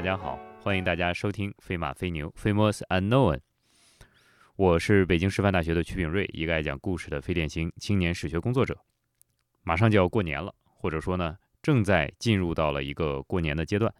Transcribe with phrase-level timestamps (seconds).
[0.00, 3.38] 大家好，欢迎大家收听《飞马飞牛》（Famous Unknown）。
[4.56, 8.78] 我是北京师范大学的曲炳瑞，一个爱讲故事的非典型青年史学工作者。
[9.62, 13.92] 马上就要过年了，或者说呢，正在进入到了一个过年的阶段。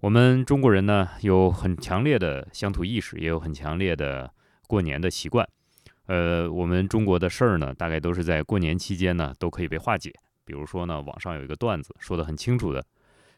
[0.00, 4.32] 我们中国人呢，有很强烈的乡土意识，也有很强烈的
[4.66, 5.46] 过年的习惯。
[6.06, 10.10] 呃，我们中国的事儿呢，大概都是在过年期间呢，都可以被化解。
[10.46, 12.82] 比如说呢，网上有一个段子说的很清楚的，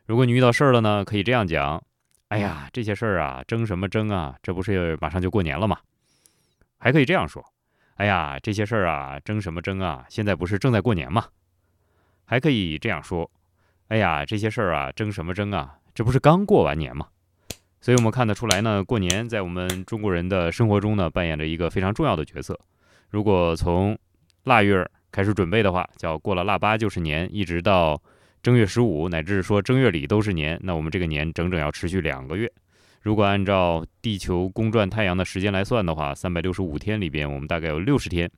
[0.04, 1.82] 如果你遇到事儿了呢，可以这样讲：
[2.28, 4.36] 哎呀，这些事儿啊，争什么争啊？
[4.42, 5.78] 这不是马上就过年了吗？
[6.76, 7.44] 还可以这样说：
[7.94, 10.04] 哎呀，这些事儿啊，争什么争啊？
[10.08, 11.26] 现在不是正在过年吗？
[12.24, 13.30] 还可以这样说：
[13.88, 15.78] 哎呀，这些事儿啊，争什么争啊？
[15.94, 17.06] 这不是刚过完年吗？
[17.80, 22.58] 所以我们看得出来呢，过年在我们中国人的生活中呢，扮演着一个非常重要的角色。
[23.08, 23.96] 如果从
[24.42, 28.02] 腊月开始准备的话，叫过了腊八就是年，一直到
[28.42, 32.50] 正月十五，乃至说正月里都是年，那我们这个年整整要持续两个月。
[33.02, 38.30] 如果按照地球公转太阳的时间来算的话，三百六十五天里边，我们大概有六十天，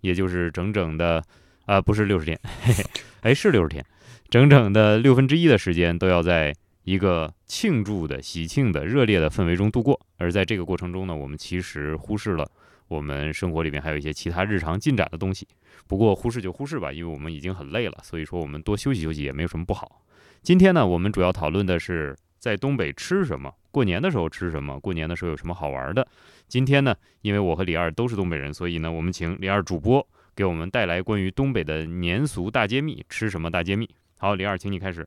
[0.00, 1.22] 也就是整整的
[1.64, 2.84] 啊，不是六十天，嘿嘿，
[3.22, 3.84] 哎，是六十天，
[4.28, 6.54] 整整的六分之一的时间都要在。
[6.86, 12.48] 一个庆祝的、喜庆的、热烈的氛围中度过，而在这个过程中呢，我们其实忽视了
[12.88, 15.46] 我们生活里面还有一些其他日常进展的东西。
[15.86, 20.02] 不过忽视就忽视吧，因为我们已经很累了，所以说我们多休息休息也没有什么不好。
[20.42, 26.06] 今天呢，我们主要讨论的是在东北吃什么，过年的时候吃什么，过年的时候有什么好玩的。
[26.48, 33.88] 今天呢，因为我和李二都是东北人，所以呢，我们请李二主播给我们带来关于东北的年俗大揭秘，吃什么大揭秘。
[34.18, 35.06] 好，李二，请你开始。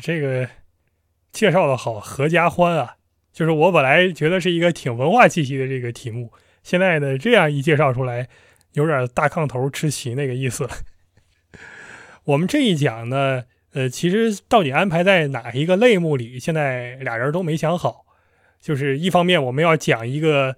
[0.00, 0.48] 这个。
[1.32, 2.94] 介绍的好，合家欢啊！
[3.32, 6.32] 就是我本来觉得是一个挺文化气息的这个题目，
[6.64, 8.28] 现在呢这样一介绍出来，
[8.72, 10.68] 有点大炕头吃席那个意思。
[12.24, 13.44] 我们这一讲呢，
[13.74, 18.06] 呃，其实到底安排在哪一个类目里，现在俩人都没想好。
[18.60, 20.56] 就是一方面我们要讲一个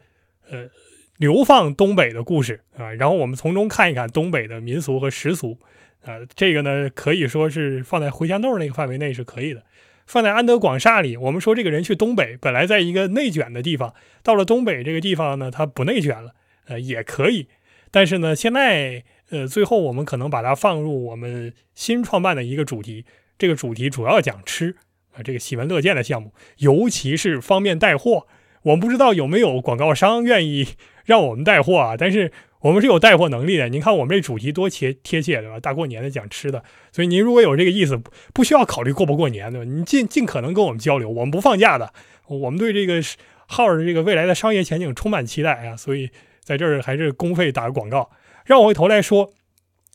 [0.49, 0.69] 呃
[1.17, 5.59] 流放东北的故事啊，然后我们从中看一看东北的民俗和习俗
[6.05, 9.65] 啊，这个呢可以说是放在茴香豆那个范围内是可以的。
[10.07, 16.33] 放在安德广厦里，我们说这个人去东北，本来在一个内卷的地方，到了东北这个地方呢，他不内卷了，
[16.67, 17.49] 呃，也可以。
[17.91, 23.05] 但是呢，现在，呃，最后我们可能把它放入我们新创办的一个主题，
[23.37, 24.77] 这个主题主要讲吃
[25.13, 28.27] 啊，这个喜闻乐见的项目，尤其是方便带货。
[28.63, 30.67] 我们不知道有没有广告商愿意
[31.07, 32.31] 让我们带货啊，但是。
[32.61, 35.61] 我们是有带货能力的，您看我们这主题多贴贴切，对吧？
[35.61, 38.01] 大过年的讲吃的，所以您如果有这个意思，
[38.33, 39.65] 不需要考虑过不过年，对吧？
[39.65, 41.93] 您尽尽可能跟我们交流，我们不放假的，
[42.27, 43.01] 我们对这个
[43.47, 45.77] 号的这个未来的商业前景充满期待啊！
[45.77, 46.11] 所以
[46.43, 48.11] 在这儿还是公费打个广告。
[48.45, 49.31] 让我回头来说，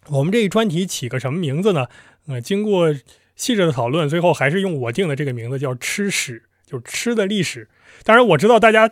[0.07, 1.87] 我们这一专题起个什么名字呢？
[2.27, 2.93] 呃，经过
[3.35, 7.67] 细致的讨论，最后还是用我定的这个名字，叫“吃史”，就是吃的历史。
[8.05, 8.91] 当然，我知道大家。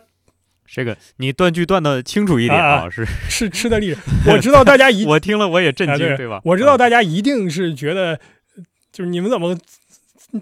[0.72, 3.98] 这个你断句断的清楚一点啊，是 是吃的历史，
[4.28, 6.40] 我知道大家一 我听了我也震惊，对吧？
[6.44, 8.20] 我知道大家一定是觉得，
[8.92, 9.58] 就是你们怎么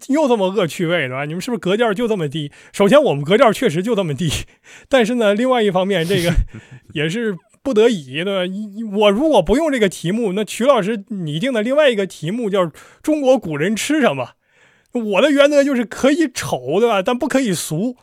[0.09, 1.25] 又这么恶趣味，对吧？
[1.25, 2.53] 你们是不是格调就这么低？
[2.73, 4.31] 首先我们格调确实就这么低，
[4.91, 6.31] 但是呢，另外一方面这个
[6.93, 8.55] 也是不得已，对吧？
[8.93, 12.71] 我如果不用这个题目，那曲老师拟定的另外一个题目叫
[13.03, 14.33] “中国古人吃什么”，
[14.93, 17.01] 我的原则就是可以丑，对吧？
[17.01, 17.97] 但不可以俗，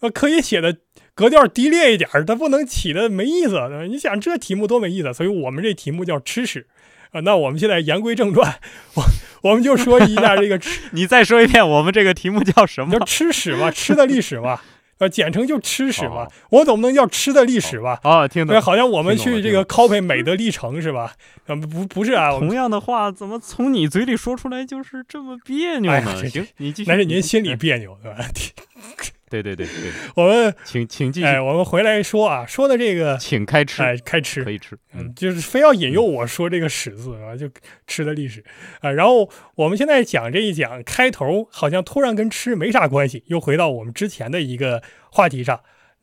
[0.00, 0.76] 呃，可以写的。
[1.20, 3.60] 格调低劣一点它不能起的没意思。
[3.86, 6.66] 你想这题目多没意思，所以我们这题目叫吃屎
[7.10, 7.20] 啊。
[7.20, 8.58] 那我们现在言归正传，
[8.94, 9.04] 我
[9.50, 10.80] 我们就说一下这个吃。
[10.92, 12.98] 你再说一遍，我们这个题目叫什么？
[12.98, 14.64] 叫吃屎吧，吃的历史吧，
[14.96, 16.26] 呃，简称就吃屎嘛。
[16.48, 18.00] 我总不能叫吃的历史吧？
[18.02, 18.58] 啊，听懂。
[18.62, 21.12] 好像我们去这个 copy 美的历程是吧？
[21.48, 22.30] 嗯，不，不是啊。
[22.38, 26.26] 同样的话，怎么从你嘴里说出来就是这么别扭呢？
[26.26, 26.90] 行，你继续。
[26.90, 28.24] 那是您心里别扭对吧？
[29.30, 31.26] 对对对对， 我们请请继续。
[31.26, 37.48] 哎，我们回来说啊，说的这个，请开吃，哎，开吃可以吃，嗯，就是非要引诱我说这个“史”字啊，就
[37.86, 38.44] 吃的历史
[38.80, 38.90] 啊。
[38.90, 44.82] 然后我们现在讲这一讲，开头好像突然跟吃没啥关系，又回到我们之前的一个
[45.12, 45.60] 话题上，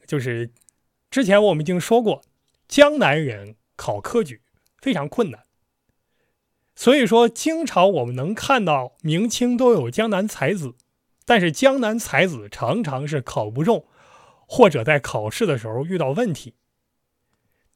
[0.08, 0.50] 就是
[1.12, 2.22] 之前我们已经说过，
[2.70, 4.40] 江南人考科举
[4.82, 5.42] 非常困难，
[6.76, 10.76] 所以说经常我们能看到明清都有江南才子。
[11.28, 13.86] 但是江南才子常常是考不中，
[14.48, 16.54] 或者在考试的时候遇到问题。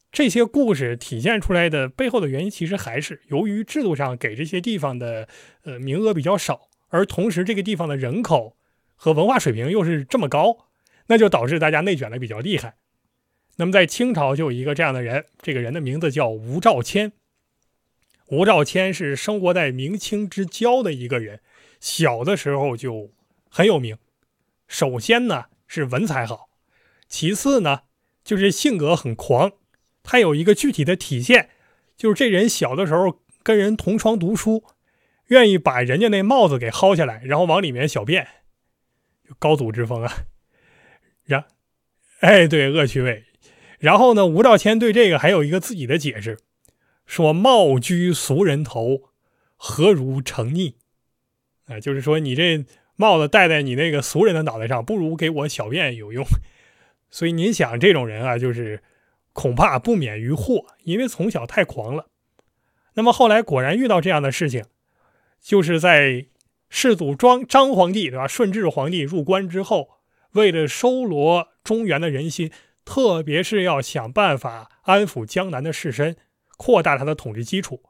[0.09, 5.27] 这些故事体现出来的背后的原因，其实还是由于制度上给这些地方的
[5.63, 8.55] 呃名额比较少，而同时这个地方的人口
[8.95, 10.69] 和文化水平又是这么高，
[11.07, 12.75] 那就导致大家内卷的比较厉害。
[13.57, 17.11] 那么在清朝就有一个这样的人，这个人的名字叫吴兆谦。
[18.27, 21.41] 吴兆谦是生活在明清之交的一个人，
[21.81, 23.11] 小的时候就。
[23.53, 23.97] 很有名，
[24.65, 26.49] 首先呢是文采好，
[27.09, 27.81] 其次呢
[28.23, 29.51] 就是性格很狂。
[30.03, 31.49] 他有一个具体的体现，
[31.97, 34.63] 就是这人小的时候跟人同窗读书，
[35.27, 38.25] 愿意把人家那帽子给薅下来，然后往里面小便，
[39.37, 40.23] 高祖之风啊。
[41.25, 41.45] 然，
[42.21, 43.25] 哎，对，恶趣味。
[43.79, 46.37] 然后呢，吴兆谦对这个还有一个自己的解释，
[47.05, 49.11] 说貌居俗人头，
[49.57, 50.75] 何如成逆？
[51.65, 52.65] 啊，就是说你这
[53.01, 56.23] 帽子戴在你那个俗人的脑袋上，不如给我小便有用。
[57.09, 58.83] 所以您想，这种人啊，就是
[59.33, 62.05] 恐怕不免于祸，因为从小太狂了。
[62.93, 64.65] 那么后来果然遇到这样的事情，
[65.41, 66.27] 就是在
[66.69, 68.27] 世祖庄张皇帝对吧？
[68.27, 69.89] 顺治皇帝入关之后，
[70.33, 72.51] 为了收罗中原的人心，
[72.85, 76.15] 特别是要想办法安抚江南的士绅，
[76.57, 77.81] 扩大他的统治基础，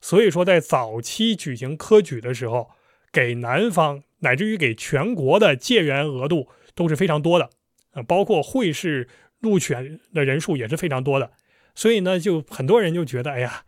[0.00, 2.70] 所以说在早期举行科举的时候。
[3.14, 7.50] 给南方乃至于给全国的借员额度都是非常多的，
[7.92, 11.30] 呃，包括会试录选的人数也是非常多的，
[11.76, 13.64] 所以呢，就很多人就觉得，哎呀，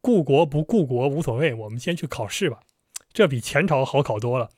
[0.00, 2.60] 故国不顾国无所谓，我们先去考试吧，
[3.12, 4.48] 这比前朝好考多了。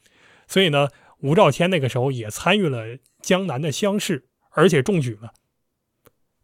[0.47, 0.89] 所以呢，
[1.21, 5.33] 吴兆谦那个时候也参与了江南的乡试，而且中举了。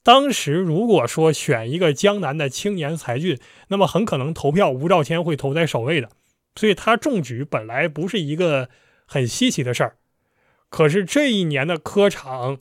[0.03, 3.39] 当时如果说选一个江南的青年才俊，
[3.69, 6.09] 那么很可能投票吴兆谦会投在首位的。
[6.55, 8.71] 所以他中举本来不是一个
[9.07, 9.97] 很稀奇的事儿，
[10.69, 12.59] 可是这一年的科场，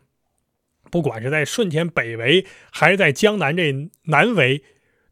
[0.92, 4.63] 不管是在顺天北围还是在江南这南围，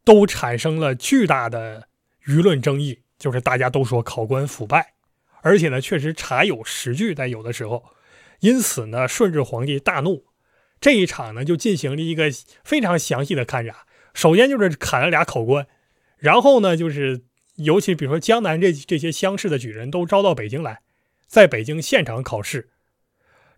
[0.04, 1.88] 都产生了巨大的
[2.24, 4.94] 舆论争议，就是大家都说考官腐败，
[5.42, 7.84] 而且呢确实查有实据，在有的时候，
[8.40, 10.26] 因此呢顺治皇帝大怒，
[10.80, 12.30] 这一场呢就进行了一个
[12.62, 15.66] 非常详细的勘察，首先就是砍了俩考官，
[16.16, 17.24] 然后呢就是。
[17.56, 20.80] 尤其比如说江南这这些乡试的举人都招到北京来，
[21.26, 22.70] 在北京现场考试，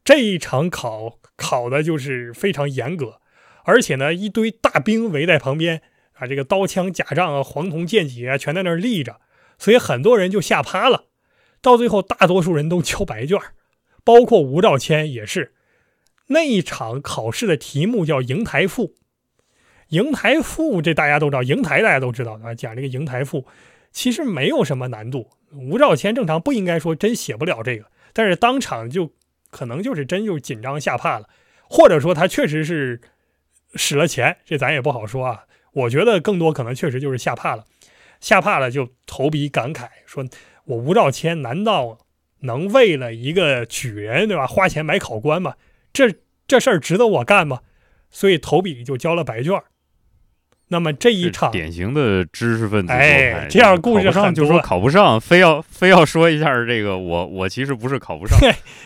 [0.05, 3.21] 这一场考考的就是非常严格，
[3.65, 5.83] 而且呢一堆大兵围在旁边
[6.15, 9.21] 啊，这个刀枪甲仗啊、黄铜剑戟啊全在那儿立着，
[9.59, 11.05] 所以很多人就吓趴了。
[11.61, 13.39] 到最后，大多数人都交白卷，
[14.05, 15.53] 包括吴兆谦也是。
[16.29, 18.95] 那一场考试的题目叫瀛台赋，
[19.91, 23.47] 瀛台赋这大家都知道，瀛台大家都知道啊，讲这个瀛台赋。
[23.93, 29.13] 其实没有什么难度，吴兆谦正常不应该说真写不了这个，但是当场就
[29.51, 31.29] 可能就是真就紧张吓怕了，
[31.69, 33.01] 或者说他确实是
[33.75, 35.45] 使了钱，这咱也不好说啊。
[35.73, 37.65] 我觉得更多可能确实就是吓怕了，
[38.21, 40.25] 吓怕了就投笔感慨说
[40.65, 41.99] ：“我吴兆谦难道
[42.41, 45.55] 能为了一个举人对吧花钱买考官吗？
[45.93, 46.15] 这
[46.47, 47.61] 这事儿值得我干吗？”
[48.11, 49.63] 所以投笔就交了白卷。
[50.69, 58.37] 那么这一场典型的知识分子哎，这样故事上就说考不上，非要非要说一下这个，我我其实不是考不上，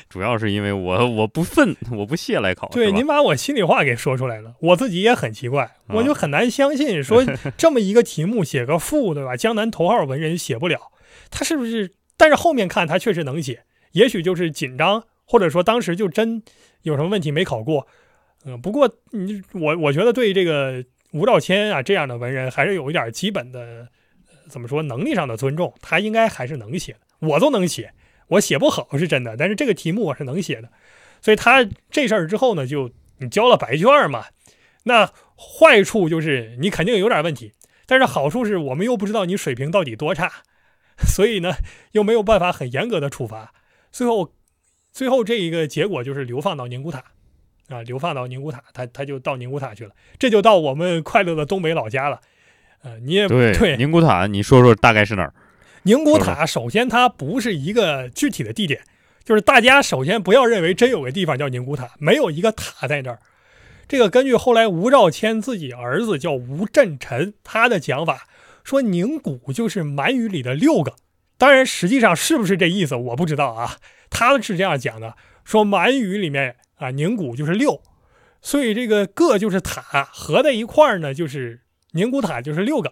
[0.08, 2.68] 主要是因为我我不愤，我不屑来考。
[2.68, 7.24] 对，您把我心里话给说出来了，我自己也很奇怪，我就很难相信，说
[7.56, 9.34] 这么一个题目写个赋，对吧？
[9.34, 10.78] 江南头号文人写不了，
[11.30, 11.92] 他是不是？
[12.18, 13.62] 但是后面看他确实能写，
[13.92, 16.42] 也许就是紧张，或者说当时就真
[16.82, 17.86] 有什么问题没考过。
[18.44, 20.84] 嗯，不过你我我觉得对这个。
[21.12, 23.88] 吴兆谦啊，这样的文人还是有一点基本的，
[24.48, 27.00] 怎么说能力上的尊重，他应该还是能写的。
[27.20, 27.92] 我都能写，
[28.28, 30.70] 我写不好是真的，但是这个题目我是能写的。
[31.20, 34.26] 所以他这事儿之后呢，就你交了白卷嘛。
[34.84, 37.52] 那坏处就是你肯定有点问题，
[37.86, 40.30] 但是好处是我们又不知道你水平到底多差，
[41.06, 41.52] 所以呢
[41.92, 43.52] 又没有办法很严格的处罚。
[43.92, 44.32] 最后，
[44.92, 47.04] 最后这一个结果就是流放到宁古塔。
[47.70, 52.20] 啊，流放到宁古塔，他他就到宁古塔去了，这就到我们快乐的东北老家了。
[52.82, 55.32] 呃，你也对宁古塔，你说说大概是哪儿？
[55.84, 58.82] 宁古塔首先它不是一个具体的地点，
[59.22, 63.20] 就是大家首先不要认为真有个地方叫宁古塔，没有一个塔在那儿。
[63.86, 68.26] 这个根据后来吴兆谦自己儿子叫吴振臣他的讲法，
[68.64, 70.94] 说宁古就是满语里的六个，
[71.38, 73.76] 当然实际上是不是这意思我不知道啊。
[74.10, 76.56] 他是这样讲的，说满语里面。
[76.80, 77.82] 啊，宁古就是六，
[78.40, 81.60] 所以这个个就是塔，合在一块儿呢，就是
[81.92, 82.88] 宁古塔就是六个，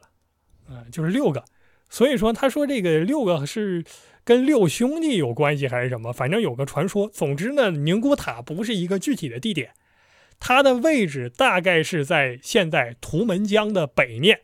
[0.68, 1.42] 啊，就是六个。
[1.88, 3.82] 所以说，他说这个六个是
[4.24, 6.12] 跟六兄弟有关系还是什么？
[6.12, 7.08] 反正有个传说。
[7.08, 9.70] 总之呢，宁古塔不是一个具体的地点，
[10.38, 14.40] 它的位置大概是在现在图们江的北面，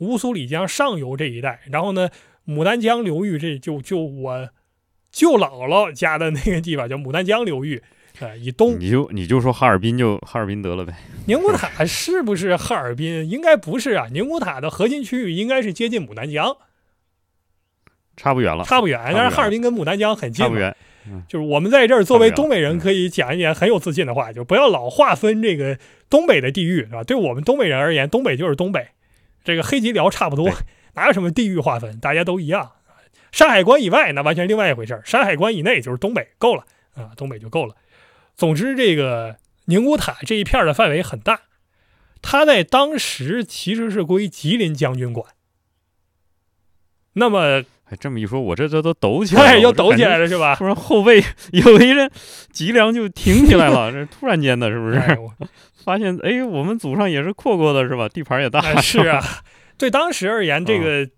[0.00, 1.62] 乌苏里江上游这一带。
[1.70, 2.10] 然后呢，
[2.46, 4.50] 牡丹江流域这就就我
[5.10, 7.82] 舅姥姥家的那个地方叫牡丹江流域。
[8.22, 10.94] 呃，以东你就你就说哈尔滨就哈尔滨得了呗。
[11.26, 13.28] 宁古塔是不是哈尔滨？
[13.28, 14.06] 应该不是啊。
[14.12, 16.56] 宁古塔的核心区域应该是接近牡丹江，
[18.16, 19.00] 差不远了，差不远。
[19.12, 20.74] 但是哈尔滨跟牡丹江很近，差不远。
[21.04, 25.76] 嗯就是我们在这儿作为东北人，嗯可以讲一点很有自信的话，就不要老划分这个
[26.08, 27.02] 东北的地域，是吧？
[27.02, 28.86] 对我们东北人而言，东北就是东北，
[29.42, 30.48] 这个黑吉辽差不多，
[30.94, 32.70] 哪有什么地域划分，大家都一样。
[33.32, 35.02] 山海关以外，那完全另外一回事儿。
[35.04, 36.62] 山海关以内就是东北，够了
[36.94, 37.74] 啊，东北就够了。
[38.36, 39.36] 总之，这个
[39.66, 41.42] 宁古塔这一片的范围很大，
[42.20, 45.26] 它在当时其实是归吉林将军管。
[47.14, 50.54] 那么，哎，这么一说，我这这都抖起来了，哎，又抖起来了，是吧？
[50.58, 51.22] 突然后背
[51.52, 52.10] 有一阵
[52.50, 54.98] 脊梁就挺起来了，这突然间的，是不是？
[54.98, 55.16] 哎
[55.84, 58.08] 发现哎，我们祖上也是扩过的，是吧？
[58.08, 59.20] 地盘也大，哎是啊，
[59.76, 61.10] 对当时而言，这嗯个、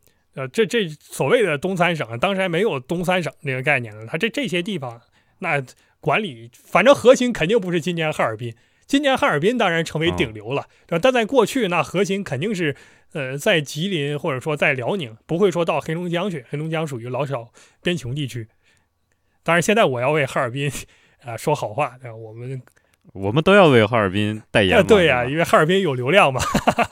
[0.43, 4.07] 呃，这这所谓的东三省，当时还没有东三省这个概念呢。
[4.09, 4.99] 它这这些地方，
[5.41, 5.63] 那
[6.05, 8.55] 管理，反正核心肯定不是今年哈尔滨。
[8.87, 10.67] 今年哈尔滨当然成为顶流了？
[10.87, 12.77] 但在过去，那核心肯定是
[13.15, 16.45] 呃在吉林或者说在辽宁，不会说到黑龙江去。
[16.51, 17.49] 黑龙江属于老少
[17.83, 18.47] 边穷地区。
[19.43, 20.71] 当然，现在我要为哈尔滨
[21.25, 22.15] 啊、 说好话，对吧？
[22.15, 22.61] 我们
[23.15, 24.87] 我们都要为哈尔滨代言。
[24.87, 26.43] 对呀、因为哈尔滨有流量嘛，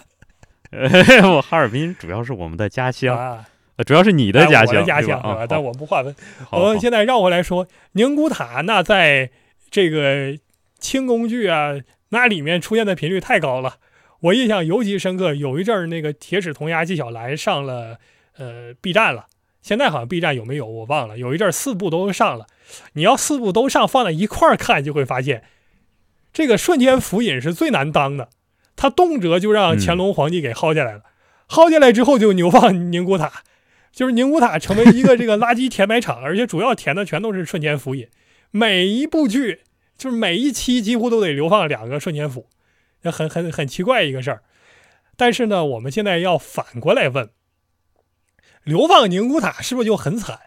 [1.28, 3.44] 我哈尔滨主要是我们的家乡，啊，
[3.76, 5.46] 呃主要是你的哎家乡，我的家乡对吧？
[5.48, 6.14] 但我不划分。
[6.50, 9.30] 我们现在绕回来说，宁古塔那在
[9.70, 10.38] 这个
[10.78, 11.72] 轻工具啊，
[12.10, 13.76] 那里面出现的频率太高了。
[14.20, 17.98] 我印象尤其深刻，有一阵儿那个铁齿铜牙纪晓岚上了
[18.36, 19.26] 呃 B 站了，
[19.62, 21.16] 现在好像 B 站有没有我忘了。
[21.16, 22.46] 有一阵儿四部都上了，
[22.92, 25.42] 你要四部都上放在一块儿看，就会发现
[26.32, 28.28] 这个瞬间福尹是最难当的，
[28.76, 31.02] 他动辄就让乾隆皇帝给薅下来了，
[31.48, 33.42] 薅下来之后就牛放宁古塔。
[33.92, 38.08] 就是宁古塔成为一个这个垃圾填埋场，而且主要填的全都是瞬间福尹。
[38.50, 39.60] 每一部剧
[39.96, 42.48] 就是每一期几乎都得流放两个瞬间辅，
[43.02, 44.42] 这很很很奇怪一个事儿。
[45.16, 47.28] 但是呢，我们现在要反过来问，
[48.64, 50.38] 流放宁古塔是不是就很惨？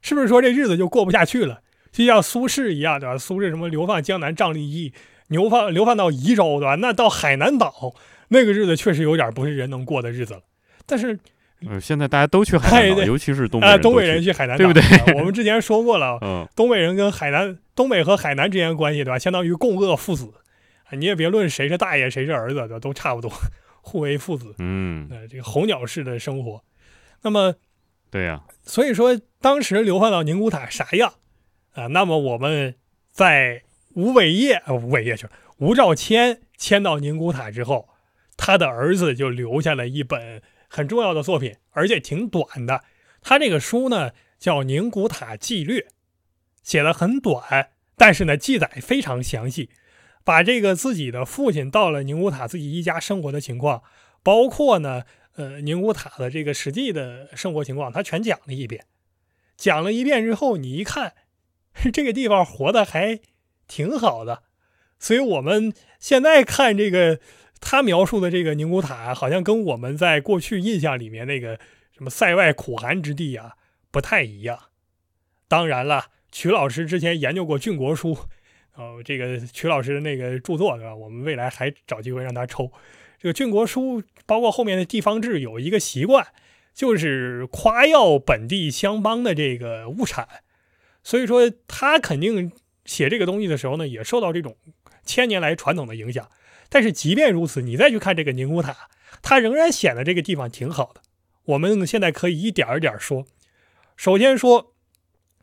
[0.00, 1.60] 是不是说这日子就过不下去了？
[1.90, 3.18] 就像苏轼一样，对吧？
[3.18, 4.92] 苏轼什么流放江南仗义义，
[5.26, 6.76] 流放流放到宜州，对吧？
[6.76, 7.94] 那到海南岛
[8.28, 10.42] 那个日子确实有点不是人能过的日子了。
[10.86, 11.18] 但是
[11.66, 19.18] 呃现在大家都去海南尤其是东北啊，人，东北人，去海南岛，对不对啊我们之前说过了， 嗯，东北人跟海南、东北和海南之间的关系，对吧？
[19.18, 20.32] 相当于共恶父子，
[20.84, 22.78] 啊你也别论谁是大爷谁是儿子，对吧？
[22.78, 23.30] 都差不多，
[23.80, 24.54] 互为父子。
[24.58, 26.62] 嗯，呃，这个候鸟式的生活。
[27.22, 27.54] 那么，
[28.10, 31.14] 对呀，所以说当时流放到宁古塔啥样
[31.74, 31.88] 啊？
[31.88, 32.76] 那么我们
[33.10, 33.62] 在
[33.94, 37.88] 吴伟业、呃、吴伟业去了，吴兆谦迁到宁古塔之后，
[38.36, 42.84] 他的儿子就留下了一本很重要的作品，而且挺短的。
[43.20, 45.80] 他这个书呢叫《宁古塔纪略》，
[46.62, 49.70] 写的很短，但是呢记载非常详细，
[50.22, 53.82] 把这个自己的父亲到了宁古塔自己一家生活的情况，
[54.22, 55.02] 包括呢
[55.34, 58.84] 呃宁古塔的这个实际的生活情况，他全讲了一遍。
[59.56, 61.14] 讲了一遍之后，你一看，
[61.92, 63.18] 这个地方活得还
[63.66, 64.44] 挺好的，
[65.00, 67.18] 所以我们现在看这个
[67.60, 71.58] 他描述的这个宁古塔，好像跟我们在过去印象里面那个
[71.92, 73.54] 什么塞外苦寒之地啊
[73.90, 74.58] 不太一样。
[75.48, 78.16] 当然了，曲老师之前研究过郡国书，
[78.74, 80.94] 哦，这个曲老师的那个著作对吧？
[80.94, 82.70] 我们未来还找机会让他抽。
[83.18, 86.26] 这个郡国书，包括后面的地方志，有一个习惯，
[86.72, 90.28] 就是夸耀本地乡邦的这个物产，
[91.02, 92.52] 所以说他肯定
[92.84, 94.56] 写这个东西的时候呢，也受到这种
[95.04, 96.30] 千年来传统的影响。
[96.68, 98.88] 但是即便如此，你再去看这个宁古塔，
[99.22, 101.02] 它仍然显得这个地方挺好的。
[101.44, 103.26] 我们现在可以一点一点说。
[103.96, 104.74] 首先说，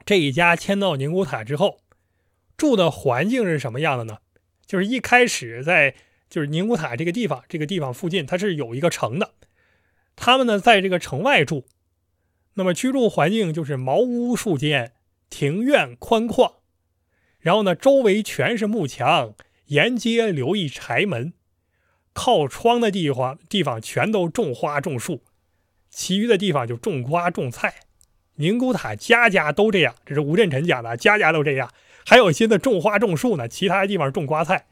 [0.06, 1.80] 这一家迁到宁古塔之后，
[2.56, 4.20] 住的环境是什么样的呢？
[4.66, 5.96] 就是一开始在
[6.30, 9.34] 就是宁古塔这个地方，这个地方附近它是有一个城的，
[10.16, 11.66] 他们呢在这个城外住，
[12.54, 14.94] 那么居住环境就是茅屋数间，
[15.30, 16.54] 庭院宽旷，
[17.40, 19.36] 然后呢周围全是木墙，
[19.68, 21.34] 沿街留一柴门，
[22.14, 25.24] 靠窗的地方地方全都种花种树，
[25.90, 27.76] 其余的地方就种瓜种菜。
[28.36, 31.72] 宁古塔家家都这样，这是吴振臣讲的，家家都这样。
[32.06, 34.68] 还有些的种花种树呢，其他的地方种瓜菜。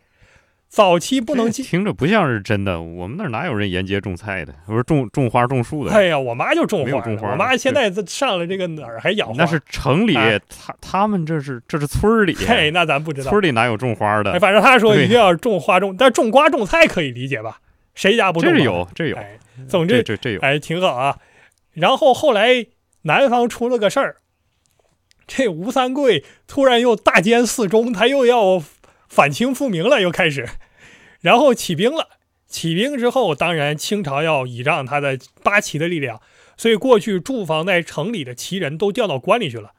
[0.74, 2.82] 早期不能这进，听着不像是真的。
[2.82, 5.94] 我们那儿哪有人沿街种菜的，不是种种花种树的？
[5.94, 13.30] 哎呀，我妈就种花种花我妈现在在上了这个哪儿还养花，那是城里哎，他他们这是这是村里， 嘿，那咱不知道。
[13.30, 14.40] 村里哪有种花哎，的？
[14.40, 17.60] 反正他说一定要种花种，但种瓜种菜可以理解吧？
[17.94, 18.52] 谁家不种？
[18.52, 19.38] 这有，这有，哎，
[19.68, 20.40] 总之这这这有。
[20.42, 21.20] 哎挺好啊。
[21.74, 22.66] 然后后来
[23.04, 24.16] 南方出了个事儿，
[25.28, 28.64] 这吴三桂突然又大奸四忠，他又要
[29.14, 30.50] 反清复明了，又开始，
[31.22, 32.18] 然后起兵了。
[32.48, 36.20] 起兵之后，当然清朝要倚仗他的八旗的力量，
[36.58, 39.74] 所以过去驻防在城里的旗人都调到关里去了。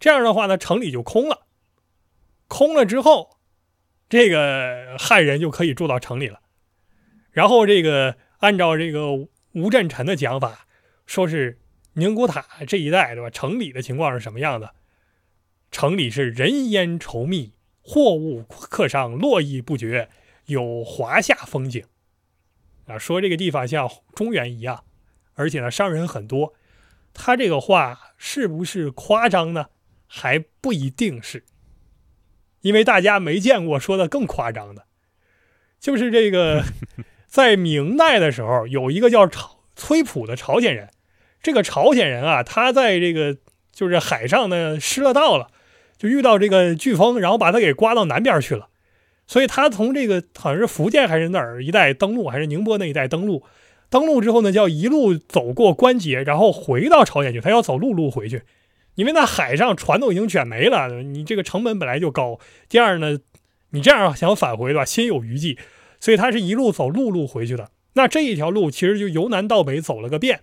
[0.00, 1.46] 这样的话呢，城里就空了。
[2.48, 3.38] 空了之后，
[4.08, 6.40] 这个汉人就可以住到城里了。
[7.30, 9.12] 然后这个按照这个
[9.52, 10.66] 吴振臣的讲法，
[11.06, 11.60] 说是
[11.92, 13.30] 宁古塔这一带，对吧？
[13.30, 14.74] 城里的情况是什么样的？
[15.70, 17.53] 城里是人烟稠密，
[17.86, 20.08] 货物客商络绎不绝，
[20.46, 21.84] 有华夏风景。
[22.86, 24.84] 啊，说这个地方像中原一样，
[25.34, 26.54] 而且呢，商人很多。
[27.12, 29.66] 他这个话是不是夸张呢？
[30.06, 31.44] 还不一定是，
[32.60, 34.84] 因为大家没见过说的更夸张的，
[35.80, 36.64] 就是这个，
[37.26, 40.90] 在明代的时候，有一个叫朝崔普的朝鲜人，
[41.42, 43.38] 这个朝鲜人啊，他在这个
[43.72, 45.50] 就是海上呢失了道了。
[46.04, 48.68] 就遇到这个飓风，然后把他给刮到南边去了，
[49.26, 53.42] 所以他从这个好像是福建还是哪儿一带登陆，还是宁波那一带登陆。
[53.88, 57.40] 登陆之后呢，就要一路走过关节，然后回到朝鲜去。
[57.40, 58.42] 他要走陆路回去，
[58.96, 62.38] 因为那海上船都已经卷没了，你这个成本本来就高。
[62.68, 63.18] 第二呢，
[63.70, 65.56] 你这样想返回吧，心有余悸，
[66.00, 67.70] 所以他是一路走陆路回去的。
[67.94, 70.40] 那这一条路其实就由南到北走了个遍，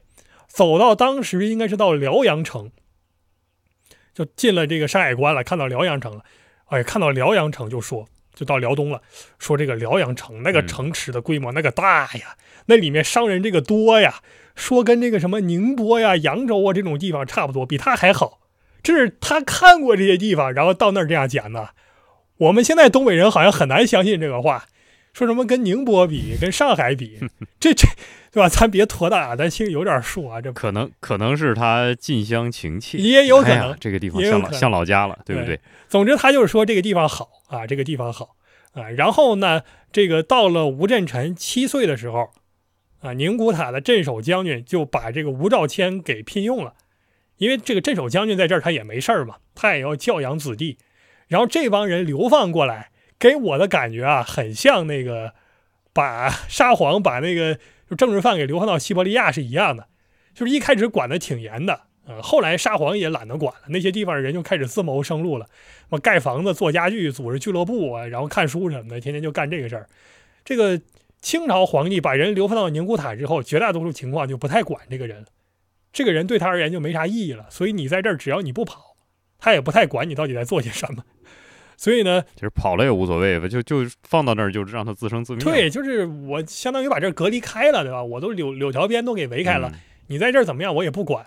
[0.47, 2.71] 走到当时应该是到辽阳城。
[4.13, 6.23] 就进了这个山海关了，看到辽阳城了，
[6.65, 9.01] 哎，看到辽阳城就说，就到辽东了，
[9.39, 14.21] 说这个辽阳城那个城池的规模那个大呀，那里面商人这个多呀，
[14.55, 18.39] 说跟这个什么宁波呀、扬州啊这种地方差不多，比他还好。
[18.83, 21.69] 这是他看过这些地方，然后到那儿这样讲的。
[22.37, 24.65] 我们现在东北人好像很难相信这个话，
[25.13, 27.19] 说什么跟宁波比，跟上海比，
[27.59, 27.87] 这这。
[28.33, 28.47] 对吧？
[28.47, 30.39] 咱别托大，咱心里有点数啊。
[30.39, 35.59] 这可能可能是他近乡情怯，也有可能这个地方像老像老家了，对不对？
[35.89, 38.37] 总之，他就是说这个地方好啊，这个地方好
[38.71, 38.89] 啊。
[38.91, 42.29] 然后呢，这个到了吴振臣七岁的时候
[43.01, 46.75] 啊，宁古塔的镇守将军就把这个吴兆谦给聘用了，
[47.35, 50.77] 因为这个镇守将军在这儿他也没事儿嘛，他也要教养子弟。
[51.27, 52.90] 然后这帮人流放过来，
[53.21, 55.33] 给我的感觉啊，很像那个
[55.93, 57.57] 把 沙皇把那个。
[57.89, 59.85] 就政治犯给流放到西伯利亚是一样的，
[60.33, 65.45] 就是一开始管的挺严的，呃，后来沙皇也懒得管了，那些地方人就开始自谋生路了，
[65.81, 69.89] 什么盖房子、做家具、组织俱乐部啊，然后看书什么的，天天就干这个事儿。
[70.45, 70.79] 这个
[71.19, 75.27] 清朝皇帝把人流放到宁古塔之后，绝大多数情况就不太管这个人了，
[75.91, 78.95] 这个人对他而言就没啥意义了，所以你在这儿只要你不跑，
[79.37, 81.03] 他也不太管你到底在做些什么。
[81.81, 85.43] 所以呢，其实跑了也无所谓吧，就就放到那儿，就让他自生自灭。
[85.43, 88.03] 对，就是我相当于把这隔离开了，对吧？
[88.03, 89.73] 我都柳柳条边都给围开了，
[90.05, 91.25] 你在这儿怎么样，我也不管。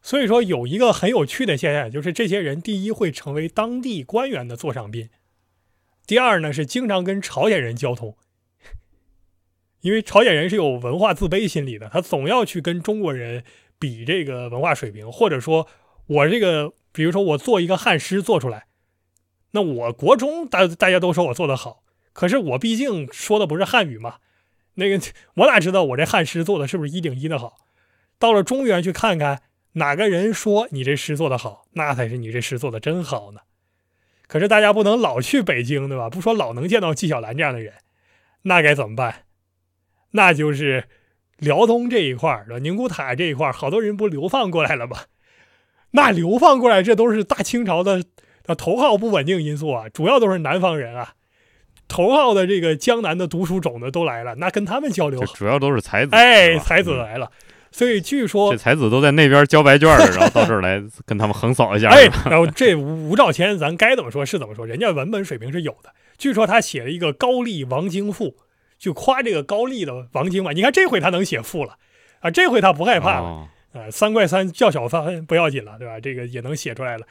[0.00, 5.10] 所以说有一个很有趣的现象，就是这些人第一会成为当地官员的座上宾，
[6.06, 8.16] 第二呢是经常跟朝鲜人交通，
[9.82, 13.44] 因为朝鲜人是有文化自卑心理的，他总要去跟中国人
[13.78, 15.68] 比这个文化水平，或者说
[16.06, 18.64] 我这个，比如说我做一个汉诗做出来。
[19.56, 24.16] 那我国中大大家都说我做的好，可是我毕竟说的不是汉语嘛，
[24.74, 25.00] 那个
[25.36, 27.56] 我哪知道我这汉诗做的是不是一顶一的好？
[28.18, 29.40] 到了中原去看看，
[29.72, 33.40] 哪个人说你这诗做的好，那才是你这诗做的真好呢。
[34.26, 36.10] 可是大家不能老去北京，对吧？
[36.10, 37.72] 不说老能见到纪晓岚这样的人，
[38.42, 39.24] 那该怎么办？
[40.10, 40.84] 那就是
[41.38, 44.98] 辽东这一块儿，宁古塔这一块，好多人不流放过来了吗？
[45.92, 48.04] 那流放过来，这都是大清朝的。
[48.46, 51.14] 那头号不稳定因素啊，主要都是南方人啊，
[51.88, 57.30] 头号的这个江南的读书种子都来了，那跟他们交流，主要都是才子，哎，才子来了，
[57.70, 61.88] 所以据说这才子都在那边交白卷儿，然后到这儿来跟他们横扫一下。
[61.90, 65.90] 哎，然后这吴吴兆谦，咱该怎么说是怎么说，人家文本水平是有的。
[66.16, 68.28] 据说他写了一个《高丽王经赋》，
[68.78, 70.52] 就夸这个高丽的王经嘛。
[70.52, 71.76] 你看这回他能写赋了
[72.20, 76.00] 啊，这回他不害怕了，呃，三怪三叫小番不要紧了，对吧？
[76.00, 77.06] 这个也能写出来了。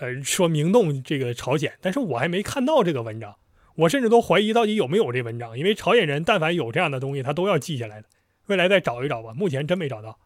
[0.00, 3.36] 呃，说明动这个朝鲜，但是我还没看到这个文章，
[3.74, 8.08] 我甚至都怀疑到底有没有这文章，因为朝鲜人但凡有这样的东西，他都要记下来的。
[8.46, 10.18] 未来再找一找吧，目前真没找到。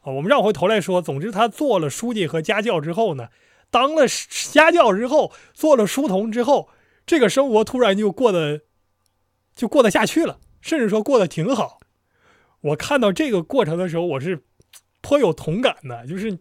[0.00, 3.28] 啊，我们绕回头来说，总之他做了书记和家教之后呢，
[3.70, 4.06] 当了
[4.50, 6.70] 家教之后，做了书童之后，
[7.04, 8.62] 这个生活突然就过得
[9.54, 11.80] 就过得下去了，甚至说过得挺好。
[12.62, 14.42] 我看到这个过程的时候，我是
[15.02, 16.38] 颇有同感的，就是。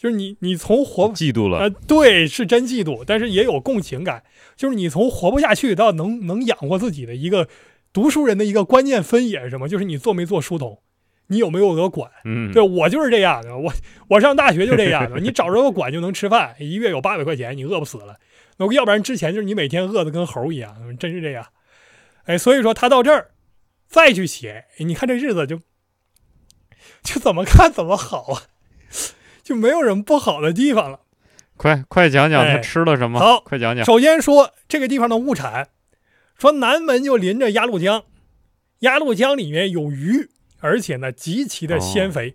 [0.00, 4.24] 就是你，你从活嫉妒了，呃，对，是真嫉妒，但是也有共情感。
[4.56, 7.46] 就是你从活不下去到能能养活自己的一个
[7.92, 9.68] 读书人的一个关键分野是什么？
[9.68, 10.80] 就是你做没做书童，
[11.26, 12.10] 你有没有个管？
[12.24, 13.70] 嗯，对我就是这样的，我
[14.08, 18.16] 我上大学就这样的，你找着个管就能吃饭，一月有八百块钱，你饿不死了。
[18.56, 21.46] 那要不然之前就是你每天饿得跟猴一样，真是这样。
[22.24, 23.32] 哎，所以说他到这儿
[23.86, 25.60] 再去写，你看这日子就
[27.02, 28.42] 就怎么看怎么好啊。
[29.42, 31.00] 就没有什么不好的地方了，
[31.56, 33.18] 快快讲讲他哎吃了什么？
[33.18, 33.84] 好快讲讲。
[33.84, 35.68] 首先说这个地方的物产，
[36.38, 38.04] 说南门就临着鸭绿江，
[38.80, 42.34] 鸭绿江里面有鱼，而且呢极其的鲜肥。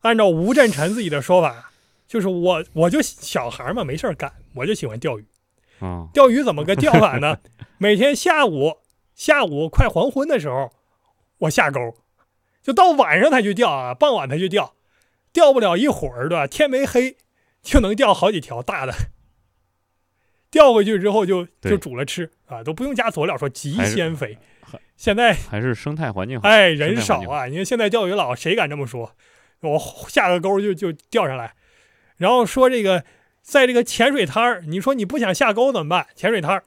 [0.00, 1.70] 按照吴振臣自己的说法，
[2.08, 5.24] 就是我我就小孩嘛，没事儿干，我就喜欢钓鱼。
[5.80, 7.38] 嗯，钓鱼怎么个钓法呢？
[7.78, 8.78] 每天下午
[9.14, 10.72] 下午快黄昏的时候，
[11.38, 11.94] 我下钩，
[12.62, 14.74] 就到晚上才去钓啊，傍晚才去钓，
[15.32, 16.46] 钓不了一会儿，对吧？
[16.46, 17.16] 天没黑
[17.62, 18.92] 就能钓好几条大的。
[20.50, 24.38] 钓回去之后就就煮了吃啊，都不用加佐料，说极鲜肥。
[24.96, 26.48] 现在还是生态环境好。
[26.48, 29.14] 哎人少啊，你看现在钓鱼佬谁敢这么说？
[29.60, 31.54] 我下个钩就就钓上来，
[32.16, 33.04] 然后说这个
[33.42, 36.08] 在这个浅水滩儿，你说你不想下钩怎么办？
[36.14, 36.64] 浅水滩儿，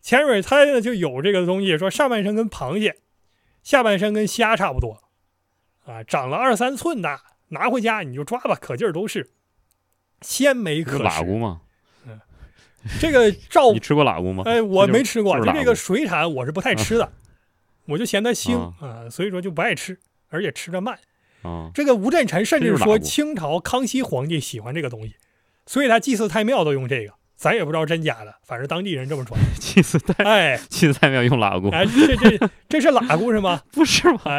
[0.00, 2.96] 浅水滩呢就有这个东西，说上半身跟螃蟹，
[3.62, 5.02] 下半身跟虾差不多，
[5.86, 9.30] 啊，长了二三寸大，拿回家你就抓吧，可劲儿都是，
[10.20, 11.24] 鲜美可是喇食。
[11.24, 11.62] 蛄吗？
[13.00, 14.42] 这个照你吃过喇蛄吗？
[14.44, 17.12] 哎，我没吃过，这个水产我是不太吃的，
[17.86, 20.98] 我就嫌它腥啊啊，所以说就不爱吃，而且吃着慢。
[21.42, 25.14] 啊，这个吴振臣甚至说清朝康熙皇帝喜欢这个东西，
[25.66, 29.36] 所以他祭祀太庙都用这个，咱也不知道真假的，反正当地人这么传。
[29.58, 33.60] 祭祀太哎，祭祀太庙用喇蛄，哎，这这这是喇蛄是吗？
[33.74, 34.20] 不是吗？
[34.26, 34.38] 啊，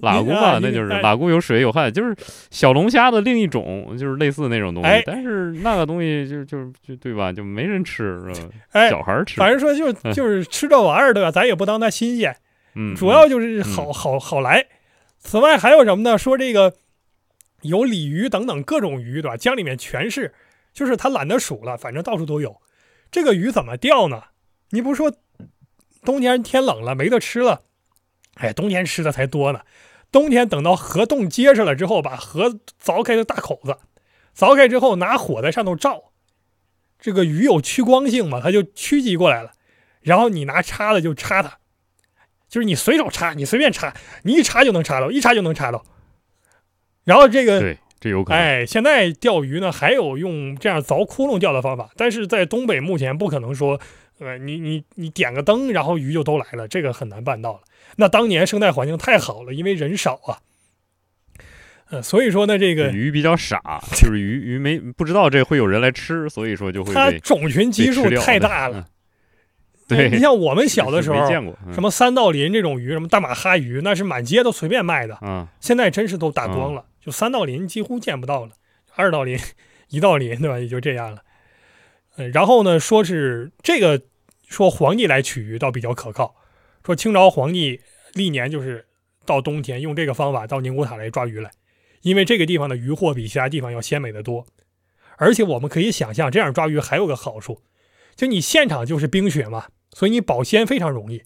[0.00, 2.14] 喇蛄嘛，那就是哎喇蛄有水有害，就是
[2.52, 5.02] 小龙虾的另一种，就是类似那种东西哎。
[5.04, 7.32] 但是那个东西就就就对吧？
[7.32, 8.48] 就没人吃，是吧？
[8.70, 11.32] 哎，小孩吃，反正说就就是吃这玩意儿对吧？
[11.32, 12.36] 咱也不当它新鲜，
[12.76, 14.64] 嗯，主要就是好好好来。
[15.18, 16.16] 此外还有什么呢？
[16.16, 16.72] 说这个
[17.62, 19.36] 有鲤鱼等等各种鱼，对吧？
[19.36, 20.32] 江里面全是，
[20.74, 22.60] 就是他懒得数了，反正到处都有。
[23.10, 24.24] 这个鱼怎么钓呢？
[24.70, 25.14] 你不是说
[26.02, 27.62] 冬天天冷了没得吃了，
[28.34, 29.60] 哎，冬天吃的才多呢。
[30.10, 33.78] 冬天等到河洞结实了之后，把河凿开的大口子，
[34.36, 36.12] 凿开之后拿火在上头照，
[36.98, 39.52] 这个鱼有趋光性嘛，它就趋近过来了，
[40.00, 41.58] 然后你拿叉子就插它，
[42.48, 45.84] 就是你随手插，你随便插，你一插就能插到，一插就能插到。
[47.04, 48.38] 然后这个，这有可能。
[48.38, 53.80] 哎，现在钓鱼呢，还有用这样凿窟窿钓的方法，但是在东北目前不可能说，
[54.18, 57.60] 呃，你你你点个灯，然后鱼就都来了，这个很难办到了。
[57.96, 60.44] 那当年生态环境太好了，因为人少啊，
[61.88, 68.80] 呃，所以说呢，这个鱼比较傻，就是鱼鱼没不知道这会有人来吃，所以说就会它种群基数太大了。
[68.80, 68.84] 嗯
[69.86, 75.18] 对，你像我们小的时候没，见过什么三道鳞这种鱼，什么大马哈鱼，那是满街都随便卖的。
[75.20, 78.52] 嗯现在真是都打光了，就三道鳞几乎见不到了，
[78.94, 79.38] 二道鳞、
[79.90, 80.58] 一道鳞，对吧？
[80.58, 81.22] 也就这样了。
[82.16, 84.00] 呃，然后呢，说是这个
[84.48, 86.34] 说皇帝来取鱼倒比较可靠，
[86.82, 87.82] 说清朝皇帝
[88.14, 88.86] 历年就是
[89.26, 91.50] 到冬天用这个方法到宁古塔来抓鱼来，
[92.00, 94.46] 因为这个地方的鱼货比其他地方要鲜美得多，
[95.18, 97.60] 而且我们可以想象，这样抓鱼还有个好处，
[98.16, 101.22] 就你现场就是冰雪嘛，所以你保鲜非常容易，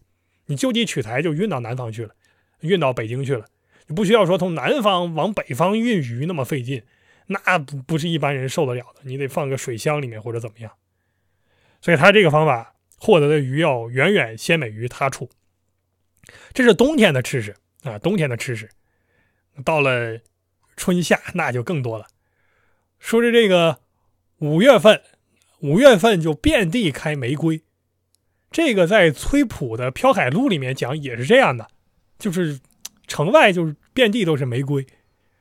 [0.47, 2.15] 你就地取材就运到南方去了，
[2.63, 3.47] 运到北京去了。
[3.89, 6.83] 你不需要说从南方往北方运鱼那么费劲，
[7.27, 9.01] 那不不是一般人受得了的。
[9.03, 10.73] 你得放个水箱里面或者怎么样。
[11.81, 15.31] 所以他这个方法获得的鱼要远远鲜美于他处。
[16.53, 18.69] 这是冬天的吃食啊，冬天的吃食。
[19.65, 20.19] 到了
[20.77, 22.07] 春夏那就更多了。
[22.99, 23.79] 说是这个
[24.39, 25.01] 五月份，
[25.61, 27.63] 五月份就遍地开玫瑰。
[28.51, 31.69] 这个在崔普的《漂海录》里面讲也是这样的，
[32.19, 32.61] 就是
[33.09, 34.87] 城外就是遍地都是玫瑰。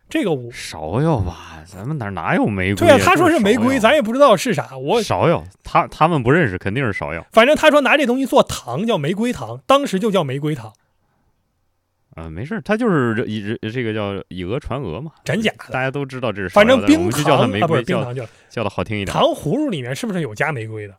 [0.09, 3.03] 这个我芍药吧，咱们哪哪有玫瑰对啊，呀？
[3.03, 4.77] 他说是玫瑰，咱也不知道是啥。
[4.77, 7.27] 我芍药，他他们不认识，肯定是芍药。
[7.33, 10.71] 反正他说拿这东西做糖叫玫瑰糖，当时就叫玫瑰糖，
[12.15, 15.73] 啊，没事儿，他就是以这个叫以讹传讹嘛，真假的。
[15.73, 16.47] 大家都知道这是。
[16.47, 19.13] 反正冰们就叫它糖啊，不玫瑰，叫是冰糖，叫叫的好听一点。
[19.13, 20.95] 糖葫芦里面是不是有加玫瑰的？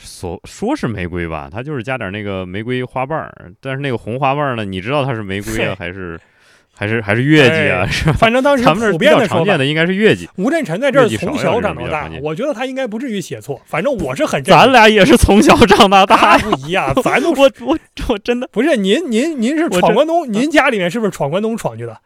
[0.00, 6.18] 所说是玫瑰吧，它就是加点那个玫瑰花瓣儿，但是那个红花瓣儿呢，你知道它是玫瑰啊，还是
[6.72, 7.82] 还是还是月季啊？
[7.82, 8.12] 哎是吧？
[8.12, 10.28] 反正当时咱们这比较遍的，常见的应该是月季。
[10.36, 13.60] 吴振臣在这儿从小长到大我觉得他应该不至于写错。
[13.66, 16.38] 反正我是很咱俩也是从小长到大。
[16.38, 22.00] 不一样， 咱都我我我真的不是您您您是闯关东，您家里面是不是闯关东闯去的？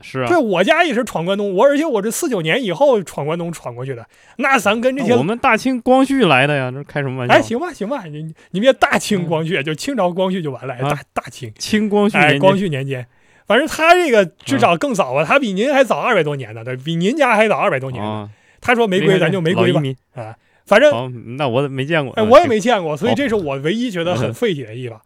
[0.00, 4.06] 是啊对，，我家也是闯关东，我而且我这四九年以后闯关东闯过去的。
[4.36, 7.34] 那咱跟这些我们大清光绪来的呀，这开什么玩笑？
[7.34, 13.06] 哎，行吧行吧，你你别大清光绪，就清朝光绪就完了，大大清清光绪哎，光绪年间。
[13.46, 19.82] 反正他这个至少更早啊，他比您还早二百多年呢，对，比您家还早二百多年他说玫瑰，咱就玫瑰吧
[20.14, 20.36] 啊。
[20.66, 22.14] 反正好，那我没见过。
[22.14, 25.00] 哎，啊我也没见过，所以这是我唯一觉得很嗯 费解的地方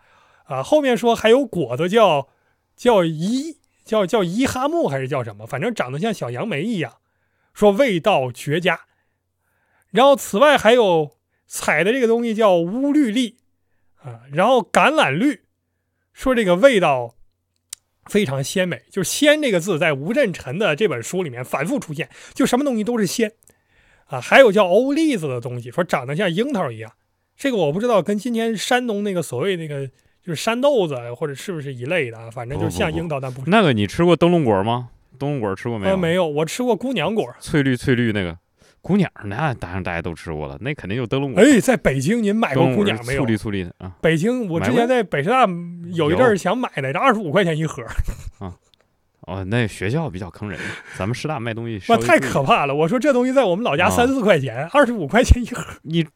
[0.44, 0.62] 啊。
[0.62, 2.28] 后面说还有果子叫
[2.76, 6.94] 叫伊叫叫伊哈木还是叫什么，反正长得像小杨梅一样，
[7.52, 8.80] 说味道绝佳。
[9.90, 11.16] 然后此外还有
[11.46, 13.36] 采的这个东西叫乌绿粒
[14.02, 15.42] 啊，然后橄榄绿，
[16.12, 17.14] 说这个味道
[18.06, 23.32] 非常鲜美，就“鲜”这个字在吴振臣的这本书里面反复出现，就什么东西都是鲜
[24.06, 24.20] 啊。
[24.20, 26.92] 还有叫欧栗子的东西，说长得像樱桃一样，
[27.36, 29.90] 这个我不知道跟今天山东那个所谓那个
[30.24, 33.50] 就是山豆子或者是不是一类的啊，反正就像樱桃，但不是。
[33.50, 34.88] 那个你吃过灯笼果吗？
[35.18, 35.96] 灯笼果吃过没有？
[35.96, 38.36] 没有，我吃过姑娘果，翠绿翠绿那个。
[38.80, 41.42] 姑娘，那当然大家都吃过了，那肯定就灯笼果。
[41.42, 43.20] 哎，在北京您买过姑娘没有？
[43.20, 43.92] 粗粒粗粒的啊。
[44.02, 45.48] 北京，我之前在北师大
[45.94, 47.82] 有一阵儿想买来着，二十五块钱一盒。
[48.40, 48.52] 啊，
[49.22, 50.58] 哦，那学校比较坑人，
[50.98, 52.74] 咱们师大卖东西哇，太可怕了！
[52.74, 55.64] 我说这东西在我们老家三四块钱，二十五块钱一盒。
[55.82, 56.06] 你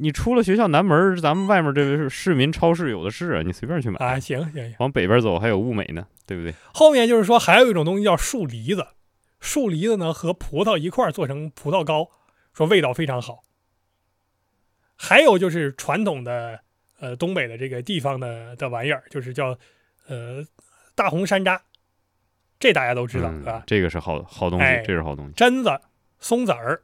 [0.00, 4.18] 你出了学校南门，咱们外面这个市民超市有的是啊，你随便去买啊。
[4.18, 6.54] 行行行，往北边走还有物美呢，对不对？
[6.72, 8.86] 后面就是说还有一种东西叫树梨子，
[9.40, 12.08] 树梨子呢和葡萄一块儿做成葡萄糕。
[12.52, 13.44] 说味道非常好，
[14.96, 16.58] 还有就是传统的
[16.98, 19.56] 呃东北的这个地方的的玩意儿，就是叫
[20.08, 20.44] 呃
[20.96, 21.60] 大红山楂，
[22.58, 23.62] 这大家都知道是吧？
[23.68, 25.32] 这个是好好东西，这是好东西。
[25.34, 25.80] 榛子、
[26.18, 26.82] 松子儿，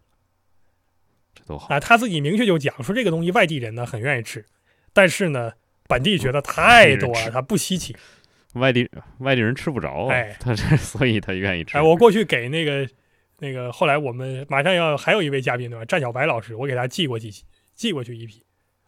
[1.37, 1.79] 这都好啊。
[1.79, 4.45] 他自己明确就讲说，这个东西外地人呢很愿意吃，
[4.93, 5.53] 但是呢
[5.87, 7.95] 本地觉得太多了，他不稀奇。
[8.55, 11.77] 外地外地人吃不着，哎，他这 所以他愿意吃。
[11.77, 12.89] 哎，我过去给那个。
[13.39, 15.85] 那个后来我们马上要还有一位嘉宾对吧？
[15.85, 17.31] 战小白老师，我给他寄过几
[17.75, 18.43] 寄过去一批，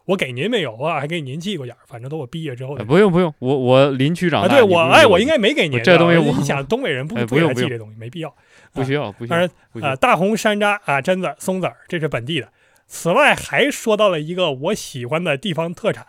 [0.09, 0.99] 我给您没有啊？
[0.99, 2.75] 还给您寄过点儿反正都我毕业之后。
[2.77, 4.49] 不用不用，我我林区长。
[4.49, 6.19] 对我哎，我应该没给您这东西。
[6.19, 8.35] 你想东北人不 不给他寄这东西，没必要。
[8.73, 9.39] 不需要不需要。
[9.39, 12.51] 当然啊，大红山楂啊，榛子、松子儿，这是本地的。
[12.87, 16.07] 此外还说到了一个我喜欢的地方特产，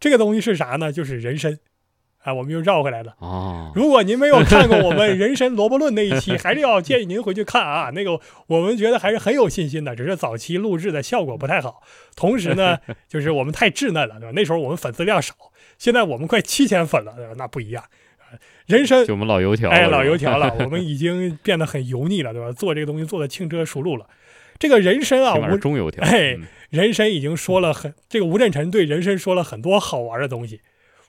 [0.00, 0.90] 这个东西是啥呢？
[0.90, 1.58] 就是人参。
[2.26, 3.70] 啊，我们又绕回来了哦。
[3.72, 7.90] 如果您没有看过我们《人参萝卜论》那一期，还是要建议您回去看啊。
[7.94, 11.80] 那个我们觉得还是很有信心的，只是早期录制的效果不太好。
[12.16, 14.32] 同时呢，就是我们太稚嫩了，对吧？
[14.34, 15.34] 那时候我们粉丝量少，
[15.78, 17.34] 现在我们快七千粉了，对吧？
[17.38, 17.84] 那不一样。
[18.66, 22.50] 人参就我们老油条，哎，老油条了，我们已经变得很油腻了，对吧？
[22.50, 24.04] 做这个东西做的轻车熟路了。
[24.58, 26.36] 这个人参啊，我中油条，哎，
[26.70, 30.60] 人参已经说了很，这个吴振臣对人参说了很多好玩的东西。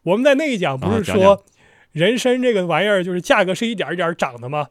[0.08, 1.44] 我们在那一讲不是说，
[1.92, 4.70] 人参这个玩意儿就是价格是一点一点涨的吗？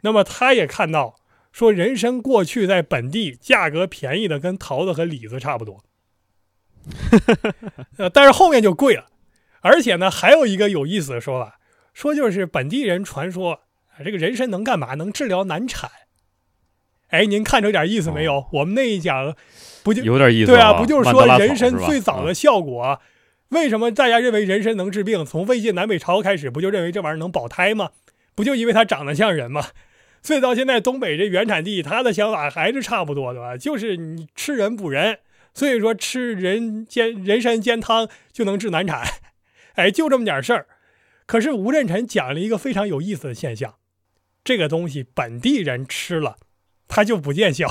[0.00, 1.14] 那么他也看到
[1.52, 5.84] 说，人参过去在本地价格便宜的跟桃子和李子差不多，
[7.98, 9.06] 呃，但是后面就贵了。
[9.60, 11.58] 而且呢，还有一个有意思的说法，
[11.92, 13.60] 说就是本地人传说
[14.04, 14.94] 这个人参能干嘛？
[14.94, 15.88] 能治疗难产。
[17.10, 18.46] 哎，您看出点意思没有？
[18.52, 19.36] 我们那一讲
[19.84, 20.50] 不就有点意思？
[20.50, 23.00] 对啊，不就是说人参最早的效果？
[23.54, 25.24] 为什么大家认为人参能治病？
[25.24, 27.92] 从魏晋南北朝开始，不就认为这玩意儿能保胎吗？
[28.34, 29.68] 不就因为它长得像人吗？
[30.22, 33.56] 所以到现在东北这原产地，他的想法还是差不多的吧？
[33.56, 35.20] 就是你吃人补人，
[35.54, 39.06] 所以说吃人煎人参煎汤就能治难产，
[39.76, 40.66] 哎，就这么点事儿。
[41.24, 43.76] 可是吴振臣讲了一个非常有意思的现象，
[44.42, 46.38] 这个东西本地人吃了，
[46.88, 47.68] 他就不见效。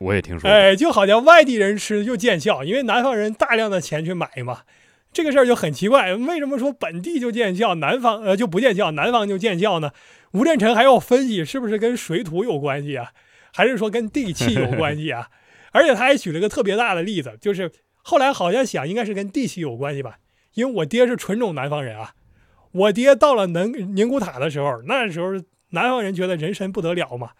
[0.00, 4.62] 我也听说，哎，就好像外地人吃就见效，因为南方人大量的钱去买嘛，
[5.12, 6.14] 这个事儿就很奇怪。
[6.14, 9.92] 为什么说本地就见效，南方呃就不见效，南方就见效呢？
[10.32, 13.12] 吴振臣还要分析是不是跟水土有关系啊，
[13.52, 15.28] 还是说跟地气有关系啊？
[15.72, 17.70] 而且他还举了个特别大的例子，就是
[18.02, 20.16] 后来好像想应该是跟地气有关系吧，
[20.54, 22.14] 因为我爹是纯种南方人啊，
[22.72, 25.32] 我爹到了宁宁古塔的时候，那时候
[25.72, 27.32] 南方人觉得人参不得了嘛。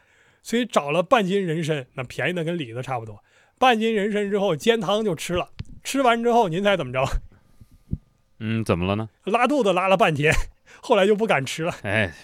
[0.43, 3.23] 所以找了半斤人参，那便宜的跟李子差不多。
[3.59, 5.51] 半斤人参之后煎汤就吃了，
[5.85, 7.05] 吃完之后您猜怎么着？
[8.39, 9.11] 嗯，怎么了呢？
[9.25, 10.33] 拉肚子拉了半天，
[10.81, 11.75] 后来就不敢吃了。
[11.83, 12.15] 哎，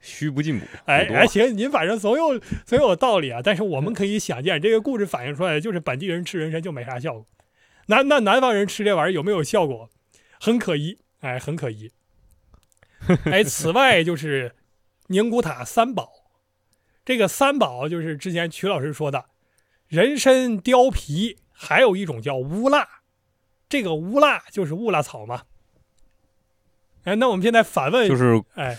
[0.00, 0.64] 虚不进补。
[0.86, 3.40] 哎哎，行，您反正总有总有道理啊。
[3.44, 7.26] 但是我们可以想见，这个故事反映出来的就是本地人吃人参就没啥效果。
[7.88, 9.90] 南那南方人吃这玩意儿有没有效果？
[10.40, 11.92] 很可疑，哎，很可疑。
[13.26, 14.54] 哎，此外就是
[15.08, 16.21] 宁古塔三宝。
[17.04, 19.24] 这个三宝就是之前曲老师说的，
[19.88, 22.86] 人参、貂皮，还有一种叫乌蜡。
[23.68, 25.42] 这个乌蜡就是乌蜡草嘛。
[27.04, 28.76] 哎，那我们现在反问，就是哎，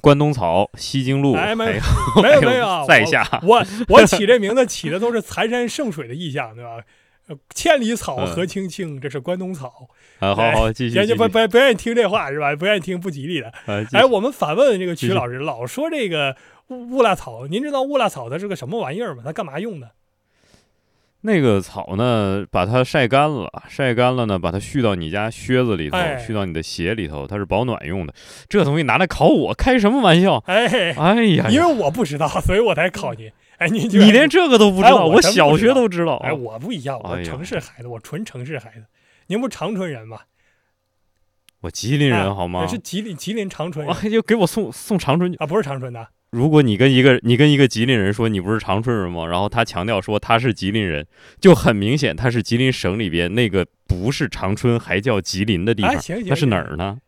[0.00, 6.78] 关东草、西京路，哎，没有没有没有，在 下我 我起这名字起的都是残山剩水的意象，对吧？
[7.26, 9.88] 呃千里草嗯何青青，这是关东草。
[10.18, 12.54] 啊，好好继续人家不不不愿意听这话是吧？
[12.54, 13.48] 不愿意听不吉利的。
[13.48, 16.36] 啊哎，我们反问这个曲老师，老说这个
[16.68, 19.22] 乌乌拉草，您知道乌拉草它是个什么玩意儿吗？
[19.24, 19.90] 它干嘛用的？
[21.26, 28.14] 那个草呢，把它晒干了，晒干了呢，把它续到你家靴子里头，哎续到你的鞋里头，它是保暖用的。
[28.48, 30.36] 这东西拿来考我，开什么玩笑？
[30.46, 33.32] 哎，哎呀呀，因为我不知道，所以我才考您。
[33.56, 36.16] 哎，您就你连这个都不知道，哎我小学都知道。
[36.16, 38.84] 哎，我不一样，我城市孩子，我纯城市孩子。
[39.28, 40.20] 您不长春人吗？
[41.60, 42.66] 我吉林啊人好吗我？
[42.66, 45.38] 是吉林吉林长春就给我送送长春去。
[45.38, 46.06] 啊，不是长春的。
[46.34, 49.24] 如果你跟一个你跟一个吉林人说你不是长春人吗？
[49.24, 51.06] 然后他强调说他是吉林人，
[51.40, 56.98] 就很明显他是吉林省里边那个不是长春还叫吉林的地哎，方，那是哪儿呢？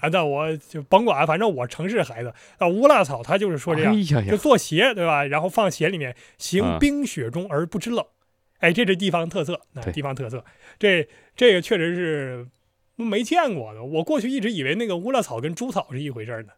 [0.00, 5.24] 啊，那我就甭管，反正我城市孩子啊，乌拉草他就是说这样哎，呀就，做鞋对吧？
[5.24, 8.04] 然后放鞋里面，行嗯冰雪中而不知冷。
[8.58, 9.60] 哎，这是地方特色，
[9.92, 10.44] 地方特色，
[10.78, 12.46] 这这个确实是
[12.96, 13.82] 没见过的。
[13.82, 16.50] 我过去一直以为那个乌拉草跟猪草是一回事儿呢，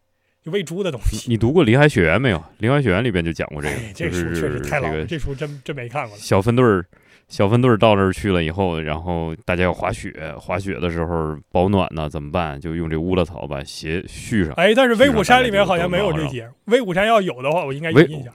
[0.45, 1.29] 就喂猪的东西。
[1.29, 2.39] 你读过《林海雪原》没有？
[2.59, 6.17] 《林海雪原》里边就讲过这个，哎，这就书确实是太老了，这个这书真真没看过。
[6.17, 6.85] 小分队儿，
[7.29, 12.61] 小分队儿到那儿去了以后，然后大家要滑雪，滑雪的时候保暖呢，怎么办？
[12.61, 14.53] 就用这乌拉草把鞋续上。
[14.55, 18.33] 哎，但是威虎山里面好像没有这节，威虎山要有的话，我应该有印象。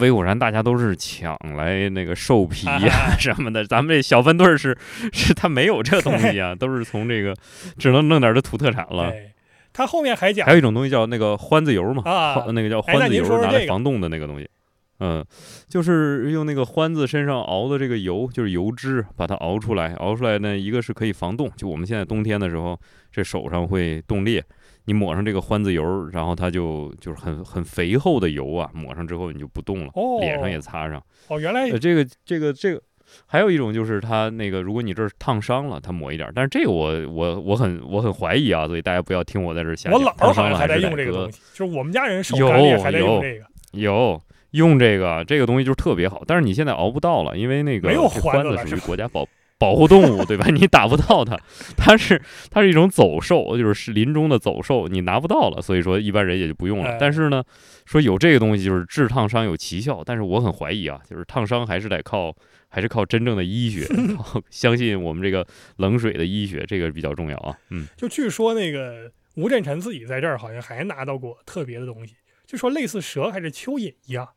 [0.00, 4.76] 威虎山大家都是抢来那个兽皮呀、啊什么的，咱们这小分队儿是
[5.12, 7.34] 是他没有这东西啊， 都是从这个
[7.78, 9.04] 只能弄点儿的土特产了。
[9.04, 9.32] 哎，
[9.78, 14.50] 他后面还讲还有一种东西叫那个欢子油嘛，啊那个叫哎那您欢子油，拿来防冻的那个东西。
[14.98, 15.24] 嗯，
[15.68, 19.94] 就是用那个獾子身上熬的这个油，就是油脂，把它熬出来。
[19.94, 22.76] 熬出来呢，一个是可以防冻，就我们现在冬天的时候，
[23.12, 24.44] 这手上会冻裂，
[24.86, 31.00] 你抹上这个獾子油，然后它就就是很很肥厚的油啊，抹上之后你就不冻了，哦脸上也擦上。
[31.28, 32.82] 哦，原来呃，这个这个这个，
[33.26, 36.32] 还有一种就是它那个，如果你这儿烫伤了，它抹一点儿。
[36.34, 40.14] 但是这个我我我很我很怀疑啊，所以大家不要听我在这儿瞎我讲。
[40.16, 43.44] 烫姥儿好像伤了还在用这个东西，就是我们家人手有干裂还在用有这个。
[43.72, 50.46] 有用这个这个东西就是特别好，但是你现在熬不到了，因为那个没有这欢子属于国家保保护动物，对吧？
[50.54, 51.36] 你打不到它，
[51.76, 56.92] 它是它是一种走兽，就是是林中的走兽，你拿不到了，所以说一般人也就不用了。
[56.92, 57.44] 哎但是呢，
[57.84, 62.34] 说有这个东西就是治烫伤有奇效，但是我很怀疑啊，就是烫伤还是得靠
[62.68, 67.58] 还是靠真正的医学， 靠相信我们这个冷水的医学，这个比较重要啊。
[67.70, 72.14] 嗯，就据说那个吴振臣自己在这儿好像还拿到过特别的东西，
[72.46, 74.28] 就说类似蛇还是蚯蚓一样。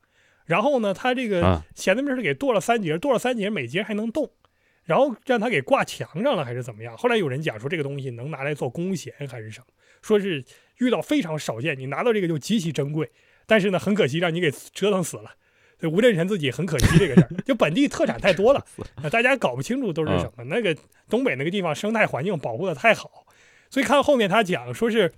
[0.46, 4.30] 然后呢，他这个啊闲的没事儿给剁了三节，剁了三节，每节还能动，
[4.84, 6.98] 然后让他给挂墙上了还是怎么样？
[6.98, 9.68] 后来有人讲说这个东西能拿来做弓弦还是什么，
[10.02, 10.44] 说是
[10.80, 13.12] 遇到非常少见，你拿到这个就极其珍贵，
[13.46, 15.36] 但是呢，很可惜让你给折腾死了。
[15.82, 18.64] 所以吴振臣自己很可惜这个事儿， 就本地特产太多了，
[19.02, 20.44] 那大家搞不清楚都是什么。
[20.44, 20.78] 那个
[21.10, 23.26] 东北那个地方生态环境保护的太好，
[23.72, 25.12] 所以看后面他讲说是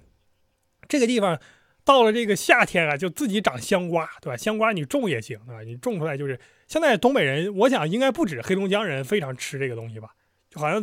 [0.87, 1.37] 这个地方
[1.83, 4.37] 到了这个夏天啊，就自己长香瓜，对吧？
[4.37, 5.61] 香瓜你种也行，对吧？
[5.63, 10.11] 你种出来就是现在东北人，我想应该不止黑龙江人非常吃这个东西吧？
[10.49, 10.81] 就好像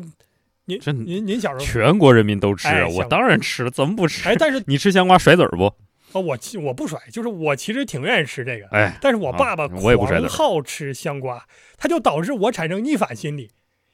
[0.66, 4.28] 您您您小时候全国人民都吃，哎我当然吃了，怎么不吃？
[4.28, 5.72] 哎，但是你吃香瓜甩籽儿不？
[6.12, 9.80] 哦，我其我不甩，就是我其实挺愿意吃这个，哎，但是我爸爸狂
[10.28, 11.46] 好吃香瓜，
[11.78, 13.50] 他就导致我产生逆反心理，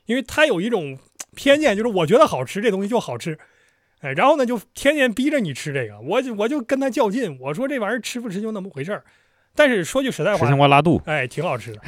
[0.06, 0.98] 因为他有一种
[1.34, 3.38] 偏见，就是我觉得好吃这东西就好吃，
[4.00, 9.04] 哎，然后呢就天天逼着你吃这个，我就我就跟他较劲，我说这玩意儿吃不吃就那么回事儿，
[9.54, 11.80] 但是说句实在吃香话，瓜拉肚，哎，挺好吃的，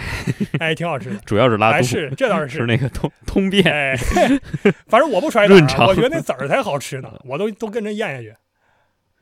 [0.58, 3.64] 哎，挺好吃的， 主要是拉是这倒是 是那个通通便。
[3.64, 3.96] 哎，
[4.88, 8.34] 反正我不甩籽儿啊，我觉得那籽儿才好吃呢，我都都跟着咽下去。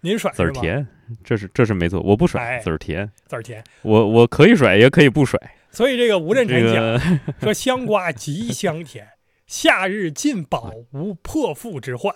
[0.07, 0.31] 您甩？
[0.31, 0.87] 籽儿甜，
[1.25, 5.39] 这是这是没错，我不甩哎籽儿甜，籽儿甜，我我可以甩，也可以不甩。
[5.73, 6.83] 所以这个吴振这臣讲。
[7.41, 9.09] 个说香瓜极香甜，
[9.49, 12.15] 夏日进饱无破腹之患。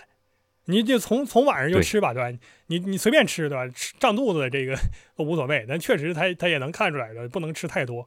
[0.67, 2.39] 你就从从晚上就吃吧，对吧？
[2.67, 3.67] 你你随便吃，对吧？
[3.75, 4.79] 吃胀肚子这个
[5.17, 8.07] 都无所谓，但确实他他也能看出来的，不能吃太多。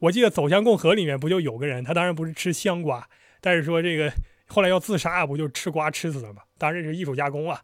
[0.00, 3.06] 我记得《走向共和》里面不就有个人，他当然不是吃香瓜，
[3.40, 4.12] 但是说这个
[4.48, 6.42] 后来要自杀，不就吃瓜吃死了吗？
[6.58, 7.60] 当然这是艺术加工啊，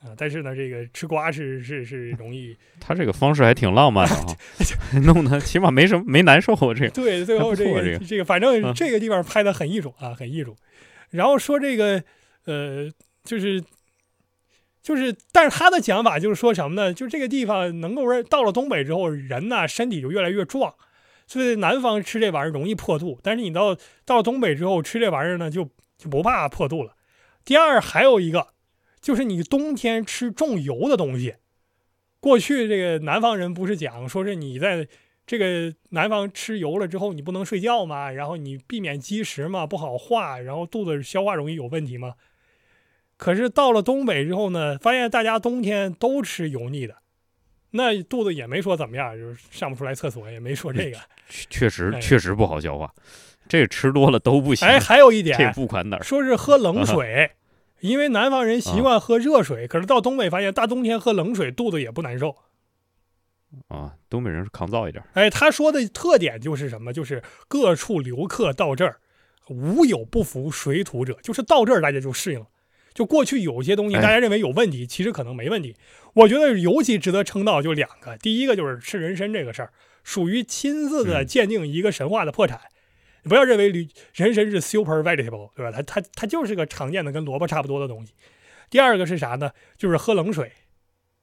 [0.00, 4.36] 啊、但是呢，这个吃瓜是是是 容易他这个方式还挺浪漫的啊，
[5.04, 6.54] 弄得起码没什么没难受。
[6.60, 10.56] 我这个对，最后这个这个这个，反正嗯这个地方拍的很艺术啊，很艺术。
[11.10, 12.02] 然后说这个
[12.44, 12.88] 呃，
[13.24, 13.60] 就是
[14.80, 16.94] 就是，但是他的讲法就是说什么呢？
[16.94, 20.72] 就是这个地方能够让到了东北之后，人呐身体就越来越壮，
[21.26, 25.68] 所以南方吃这玩意儿容易破肚，但是你到到了东北之后吃这玩意儿呢，就
[25.98, 26.94] 就不怕破肚了。
[27.44, 28.48] 第二，还有一个
[29.00, 31.34] 就是你冬天吃重油的东西。
[32.20, 34.86] 过去这个南方人不是讲说是你在
[35.26, 42.14] 这个南方吃油了之后，你不能睡觉嘛，然后你避免积食嘛，不好化，然后肚子消化容易有问题嘛。
[43.16, 46.96] 可是到了东北之后呢，发现大家冬天都吃油腻的，
[47.72, 50.98] 那肚子也没说怎么样，就是上不出来厕所，也没说这个。
[51.28, 52.92] 确确实哎确实不好消化，
[53.48, 54.66] 这吃多了都不行。
[54.66, 57.30] 哎，还有一点这点，不管哪儿，说是喝冷水，
[57.80, 62.36] 因为南方人习惯喝热水，可是到东北发现大冬天喝冷水肚子也不难受。
[63.68, 65.08] 啊，东北人是抗造一点儿。
[65.14, 66.92] 哎，他说的特点就是什么？
[66.92, 69.00] 就是各处留客到这儿，
[69.48, 72.46] 无有不服水土者，就是到这儿大家就适应了。
[72.92, 75.76] 就过去有些东西哎大家认为有问题，其实可能没问题。
[76.14, 79.72] 我觉得尤其值得称道就两个，第一个就是吃人参这个事儿，
[80.02, 82.60] 属于亲自的嗯鉴定一个神话的破产。
[82.60, 82.77] 你
[83.28, 85.70] 不要认为驴人参是 super vegetable，对吧？
[85.70, 88.14] 它它它就是个常见的跟萝卜差不多的东西。
[88.70, 89.52] 第二个是啥呢？
[89.76, 90.52] 就是喝冷水。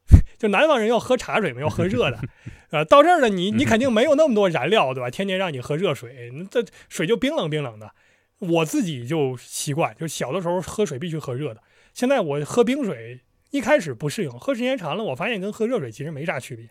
[0.38, 2.20] 就南方人要喝茶水嘛，要喝热的，
[2.70, 5.10] 呃，到这儿呢，你你肯定没有那么多燃料，对吧？
[5.10, 7.92] 天天让你喝热水，那这水就冰冷冰冷的。
[8.38, 16.68] 我自己就习惯，就小的时候喝水必须喝热的，现在我喝冰水，一开始不适应，喝时间长了，我发现跟喝热水其实没啥区别，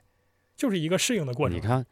[0.54, 1.56] 就是一个适应的过程。
[1.56, 1.84] 你看，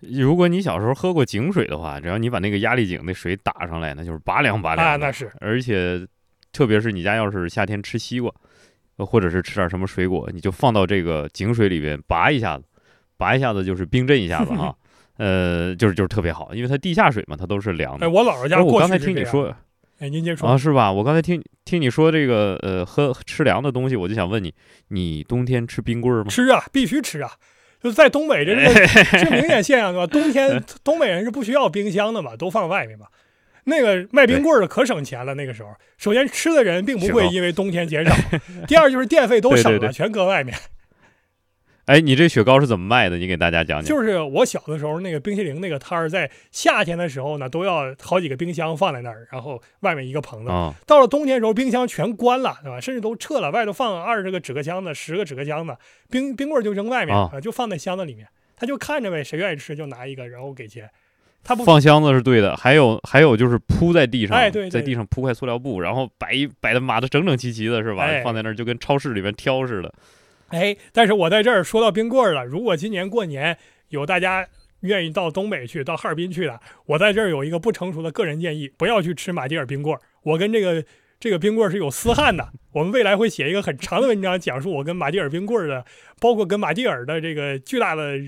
[0.00, 4.92] 如果你小时候喝过井水的话，只要你把那个压力井那水打上来，那就是拔凉拔凉的。
[4.92, 6.06] 啊，那是而且，
[6.52, 8.32] 特别是你家要是夏天吃西瓜，
[8.96, 12.64] 呃或者是吃点什么水果，你就放到这个井水里边拔一下子，
[13.16, 14.74] 拔一下子就是冰镇一下子哈，
[15.18, 18.10] 呃，就是就是特别好，因为它地下水嘛，它都是凉哎，的。
[18.10, 19.54] 我姥姥家我刚才听你说
[19.98, 20.92] 哎，您先说，啊，是吧？
[20.92, 24.54] 我刚才听听你说这个呃喝吃凉的东西，我就想问你，
[24.88, 26.30] 你冬天吃冰棍儿吗？
[26.30, 27.32] 吃啊，必须吃啊。
[27.82, 30.06] 就是在东北，这是个是明显现象，对吧？
[30.06, 33.06] 冬天东北人是不需要冰箱的嘛，都放外面嘛。
[33.64, 35.68] 那个卖冰棍儿的可省钱了，那个时候，
[35.98, 38.14] 首先吃的人并不会因为冬天减少，
[38.66, 40.56] 第二就是电费都省了， 全搁外面。
[41.88, 43.16] 哎，你这雪糕是怎么卖的？
[43.16, 43.84] 你给大家讲讲。
[43.84, 50.50] 就是我小的时候，那个冰淇淋那个摊儿，在夏天的时候呢，都要好几个冰箱放在那儿，然后外面一个棚子。
[50.50, 52.78] 啊，到了冬天的时候，冰箱全关了，对吧？
[52.78, 55.74] 甚至都撤了，外头放二十个纸壳箱子、十个纸壳箱子，
[56.10, 58.28] 冰冰棍儿就扔外面就放在箱子里面。
[58.54, 60.90] 他就看着呗，谁愿意吃就拿一个，然后给钱。
[61.42, 68.02] 他不放箱子是对的，还有还有就是铺在地上，哎对对在地上铺块塑料布，然后摆一摆的码的整整齐齐的，是吧？
[68.02, 69.94] 哎放在那儿就跟超市里面挑似的。
[70.48, 73.56] 哎，但是我在这儿说到冰棍儿了，如果今年过年
[73.88, 74.46] 有大家
[74.80, 80.00] 愿意到东北去、到哈尔滨去的，我在这儿有一个不成熟的个人建议，不要去吃马迭尔冰棍儿。
[80.22, 80.84] 我跟这个
[81.20, 85.84] 这个冰棍儿是有私憾的， 我们未来会写一个很长的文章，讲述我跟马迭尔冰棍儿的，
[86.20, 88.18] 包括跟马迭尔的这个巨大的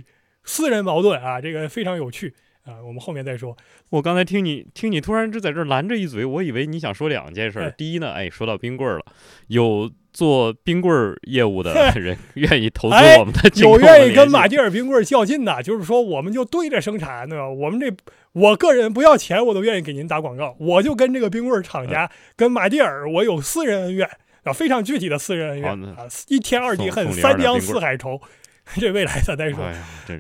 [0.45, 3.57] 私人矛盾啊，这个非常有趣啊，我们后面再说。
[3.91, 7.67] 我刚才听你听你突然就在这儿拦着一嘴，我以为你想说两件事儿。
[7.67, 9.05] 哎第一呢，哎，说到冰棍儿了，
[9.47, 17.49] 有做冰棍儿业务的人愿意投资哎我们的，有愿意跟马马迭尔冰棍儿较劲的，就是说我们就对着生产，对吧？
[17.49, 17.93] 我们这
[18.33, 20.57] 我个人不要钱，我都愿意给您打广告。
[20.59, 24.09] 我就跟这个冰棍儿厂家、跟马蒂尔，我有私人恩怨
[24.45, 28.21] 啊，非常具体的私人恩怨啊，一天二地恨，三江四海愁。
[28.79, 29.59] 这未来咱再说。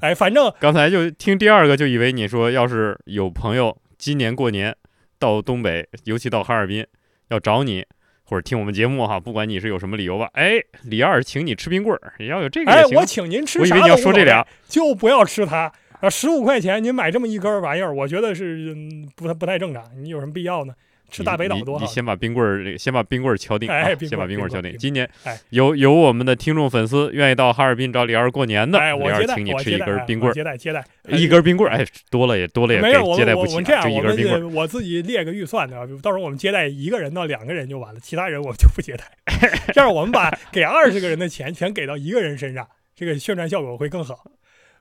[0.00, 4.74] 哎，反正刚才就听第二个，就以为你说要是有朋友今年过年
[5.20, 6.84] 到东北，尤其到哈尔滨，
[7.28, 7.84] 要找你
[8.30, 12.84] 或者听我们节目哈，不管你是有什么理由吧，哎，李二请你吃冰棍儿，也要有这个哎。
[12.94, 16.08] 我请您吃我以为你要说这俩，就不要吃它啊！
[16.08, 19.84] 十五块钱您买这么一根玩意儿，我觉得是、嗯、不太不太正常。
[20.00, 20.72] 你有什么必要呢？
[21.10, 21.90] 吃大北岛你多好你。
[21.90, 24.76] 先把冰棍儿，先把冰棍儿敲定，哎啊先把冰棍儿敲定。
[24.78, 34.48] 今年哎有有我们的听众粉丝愿意到哈尔滨找李二过年的，哎，李我接待，二请你吃一根冰棍儿，我接待接待，哎一根冰棍儿，哎，多了也多了也没有，我给接待我不起了，我们这样，就一我们根冰棍儿。
[34.48, 39.04] 我自己列个预算的，到时候我们接待一个人到两个人就完了，其他人我们就不接待。
[39.74, 44.24] 这样我们把给二十个人的钱全给到一个人身上，这个宣传效果会更好。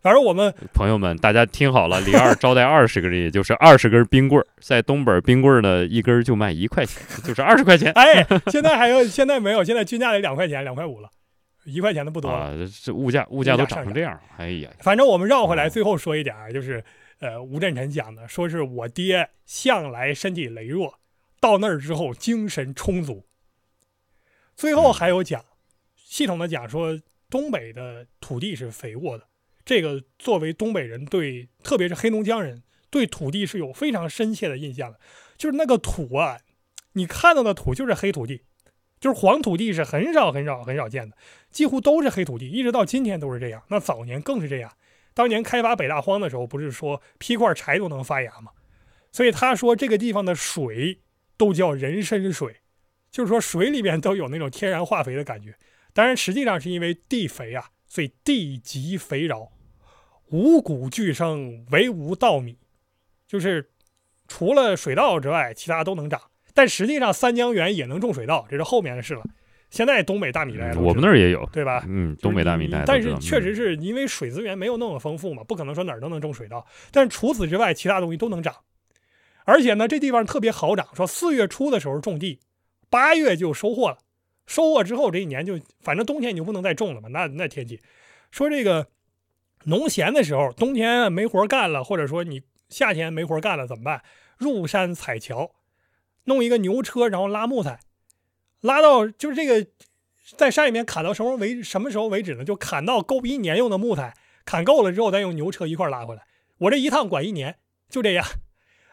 [0.01, 11.09] 反正我们朋友们，大家听好了， 李二招待二十个人，也就是二十根冰棍儿，在东北冰棍儿呢，一根就卖一块钱，就是二十块钱 哎，现在还有现在没有，现在均价得两块钱，两块五了，
[11.65, 12.37] 一块钱的不多了。
[12.37, 12.53] 啊！
[12.81, 16.83] 这物价物价都涨成这样了，哎呀，反正我们绕回来，哦最后说一点啊，就是
[17.19, 20.93] 呃，吴振臣讲的，说是我爹向来身体羸弱，
[21.41, 23.25] 到那儿之后精神充足。
[24.55, 25.43] 最后还有讲，
[25.95, 26.97] 系统的讲说，
[27.29, 29.25] 东北的土地是肥沃的，
[29.69, 34.99] 这个作为东北人对，特别是黑龙江人对土地是有非常深切的印象的，
[35.37, 36.39] 就是那个土啊，
[36.93, 38.41] 你看到的土就是黑土地，
[38.99, 41.15] 就是黄土地是很少很少很少见的。
[41.51, 43.61] 几乎都是黑土地，一直到今天都是这样。
[43.67, 44.73] 那早年更是这样。
[45.13, 48.51] 当年开发北大荒的时候，不是说劈块柴都能发芽吗？
[49.11, 51.01] 所以他说这个地方的水
[51.37, 52.55] 都叫人参水，
[53.11, 55.53] 就是说水里面都有那种天然化肥的感觉。
[55.93, 59.51] 当然，实际上是因为地肥啊，所以地极肥饶。
[60.31, 62.57] 五谷俱生，唯无稻米，
[63.27, 63.69] 就是
[64.27, 66.21] 除了水稻之外，其他都能长。
[66.53, 69.23] 但实际上，三江源也能种水稻，这是后面的事了。
[69.69, 71.85] 现在东北大米大家都知道我们那儿也有，对吧？
[71.87, 76.65] 嗯，东北大米大家都但是确实嗯是因为水资源没有那么丰富嘛，不可能说哪儿都能种水稻。
[76.91, 78.55] 但是除此之外，其他东西都能长。
[79.45, 82.39] 而且呢，这地方特别好长，说四月初的时候种地，
[82.89, 83.99] 八月就收获了。
[84.47, 87.09] 收获之后这一年就，反正冬天你就不能再种了嘛。
[87.09, 87.79] 那那天气，
[88.31, 88.87] 说这个
[89.65, 94.03] 农闲的时候，冬天没活干了，或者说你夏天没活干了怎么办？
[94.37, 95.51] 入山采桥，
[96.25, 97.79] 弄一个牛车，然后拉木材，
[98.61, 99.67] 拉到就是这个
[100.37, 102.45] 在山里面砍到什么为什么时候为止呢？
[102.45, 104.13] 就砍到够一年用的木材，
[104.45, 106.23] 砍够了之后再用牛车一块拉回来。
[106.59, 107.57] 我这一趟管一年，
[107.89, 108.25] 就这样。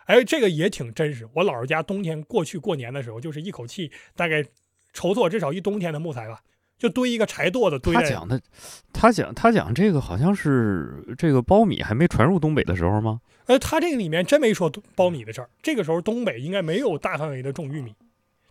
[0.07, 1.29] 哎，这个也挺真实。
[1.35, 4.45] 我姥姥家冬天过去过年的时候，就是一口气大概
[4.93, 6.41] 筹措至少一冬天的木材吧，
[6.79, 8.03] 就堆一个柴垛子堆在。
[8.03, 8.41] 他讲的，
[8.93, 13.21] 他讲他讲这个好像是这个苞米还没传入东北的时候吗？
[13.47, 15.49] 呃，他这个里面真没说苞米的事儿。
[15.63, 17.95] 这个时候东北应该没有大范围的种玉米。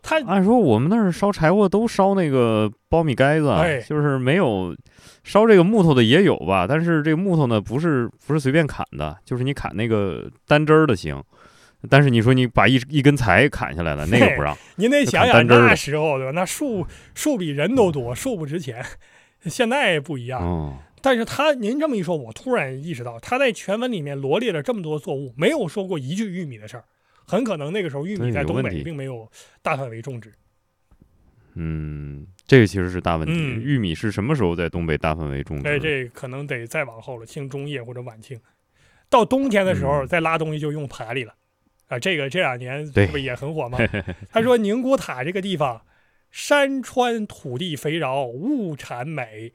[0.02, 4.76] 他按说我们那儿烧柴火都烧那个苞米盖子，啊哎就是没有
[5.24, 11.20] 烧这个木头的也有吧，但是这个木头呢不是不是随便砍的，就是你砍那个单枝儿的行，
[11.90, 14.58] 但是你说你把一一根柴砍下来了， 那个不让。
[14.76, 16.32] 您得想想那时候对吧？
[16.32, 18.84] 那树树比人都多，树不值钱。
[19.46, 20.42] 现在不一样。
[20.42, 26.84] 哦，但是他您这么一说，我突然意识到，他在全文里面罗列了这么多作物，没有说过一句玉米的事儿。
[27.28, 29.30] 很可能那个时候玉米在东北并没有
[29.62, 30.34] 大范围种植。
[31.56, 33.34] 嗯，这个其实是大问题。
[33.34, 35.70] 嗯玉米是什么时候在东北大范围种植？
[35.70, 38.40] 哎，这可能得再往后了，清中叶或者晚清。
[39.10, 41.34] 到冬天的时候嗯再拉东西就用盘里了。
[41.88, 43.78] 啊，这个这两年这不也很火吗？
[44.32, 45.86] 他说宁古塔这个地方，
[46.32, 49.54] 山川土地肥饶，物产美，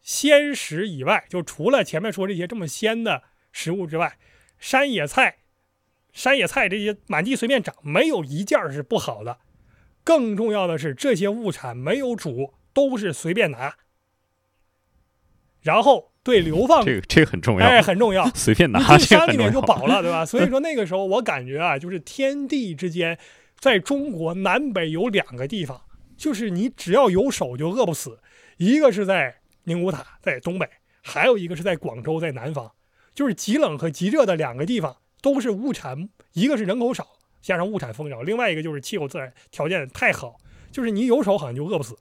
[0.00, 4.18] 鲜食以外，就除了前面说这些这么鲜的食物之外，
[4.58, 5.38] 山野菜、
[6.12, 9.38] 山野菜这些满地随便长，没有一件是不好的。
[10.04, 13.76] 更重要的是，这些物产没有主，都是随便拿。
[15.62, 18.28] 然后对流放，这个这个很重要，哎，很重要。
[18.34, 19.60] 随便拿山里面就。
[19.62, 20.24] 饱了，对吧？
[20.26, 23.18] 所以说那个时候我感觉啊，就是天地之间，
[23.58, 25.80] 在中国南北有两个地方，
[26.16, 28.18] 就是你只要有手就饿不死。
[28.58, 30.66] 一个是在宁古塔，在东北；
[31.02, 32.70] 还有一个是在广州，在南方。
[33.14, 37.06] 就是极冷和极热的两个地方，都是物产，一个是人口少，
[37.40, 40.36] 加上物产丰饶；另外一个就是气候自然条件太好，
[40.70, 41.98] 就是你有手好像就饿不死。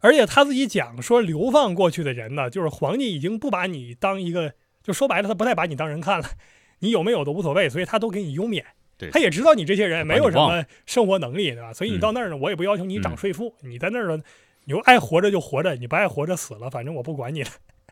[0.00, 6.28] 而且他自己讲说，流放过去的人呢，就是皇帝已经不把你当一个，就说白了，他不太把你当人看了，
[6.80, 8.64] 你有没有都无所谓，所以他都给你优免。
[8.98, 11.72] 对他也知道你这些人没有什么生活能力，对吧？
[11.72, 14.22] 所以你嗯到那儿呢，我也不要求你涨嗯税赋，你在那儿呢，
[14.64, 17.50] 你就爱活着就活着，你不爱活着死了，反正我不管你了。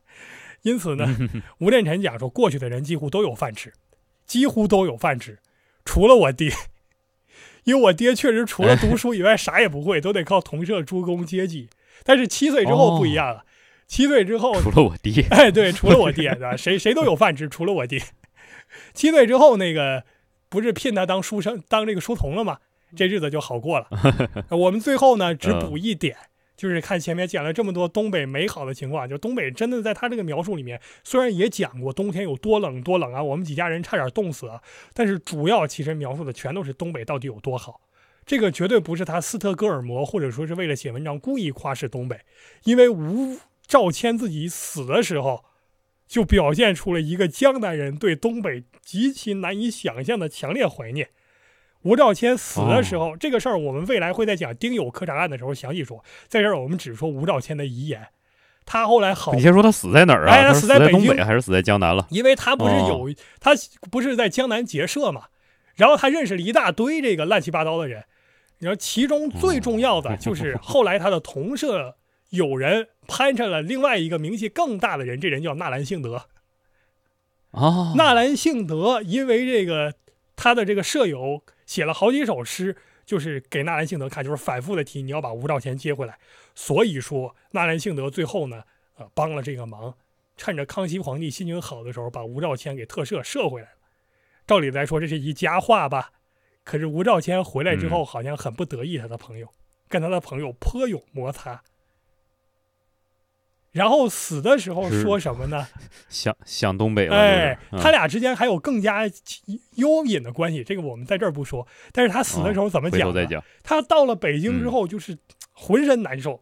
[0.62, 1.06] 因此呢，
[1.58, 3.72] 吴振臣讲说，过去的人几乎都有饭吃，
[4.24, 5.38] 几乎都有饭吃，
[5.84, 6.50] 除了我爹，
[7.64, 11.68] 因为我爹确实除了读书以外啥也不会，都得靠同社诸公接济。
[12.04, 13.44] 但是七岁之后不一样了，
[13.86, 16.38] 七岁之后除了我爹，哎，对，除了我爹？
[16.56, 18.00] 谁 谁都有饭吃，除了我爹。
[18.92, 20.04] 七岁之后，那个
[20.48, 22.58] 不是聘他当书生，当这个书童了吗？
[22.96, 23.88] 这日子就好过了。
[24.50, 26.16] 我们最后呢，只补一点，
[26.56, 34.60] 就是看前面讲了这么多东北美好的情况，就东北真的在他这个描述里面，虽然也讲过冬天有多冷多冷啊，我们几家人差点冻死啊，
[34.92, 37.80] 但是主要其实描述的全都是东北到底有多好。
[38.26, 42.20] 这个绝对不是他斯特哥尔摩，或者说是为了写文章故意夸饰东北，
[42.64, 45.44] 因为吴兆谦自己死的时候，
[46.06, 51.08] 就表现出了一个江南人对东北极其难以想象的强烈怀念。
[51.82, 58.08] 吴兆谦死的时候，这个事儿我们未来会在讲丁酉科场案的时候详细说，在这儿我们只说吴兆谦的遗言。
[58.64, 60.32] 他后来好你先说他死在哪儿啊？
[60.32, 62.06] 哎他死在东北还是死在江南了？
[62.08, 63.50] 因为他不是哦有、他
[63.90, 65.24] 不是在江南结社嘛，
[65.74, 68.04] 然后他认识了一大堆这个乱七八糟的人，
[68.58, 71.96] 然后其中最重要的就是后来他的同社
[72.30, 76.26] 友人攀上了另外一个名气更大的人，这人叫纳兰性德。
[77.50, 79.94] 啊，纳兰性德因为这个
[80.34, 86.18] 他的这个舍友写了好几首诗，就是给纳兰性德看，就是反复的提你要把吴兆谦接回来。
[86.54, 88.64] 所以说纳兰性德最后呢，
[88.96, 89.94] 呃，帮了这个忙，
[90.36, 93.76] 趁着康熙皇帝心情好的时候，把吴兆谦给特赦赦回来了。
[94.46, 96.10] 照理来说这是一佳话吧，
[96.64, 99.48] 可是吴兆谦回来之后好像很不得意，他的朋友、
[99.88, 101.62] 跟他的朋友颇有摩擦。
[103.70, 105.66] 然后死的时候说什么呢？
[106.08, 109.02] 想想东北了，哎，他俩之间还有更加
[109.74, 111.66] 幽隐的关系，这个我们在这儿不说。
[111.92, 113.12] 但是他死的时候怎么讲。
[113.62, 115.18] 他到了北京之嗯后，就是
[115.52, 116.40] 浑身难受，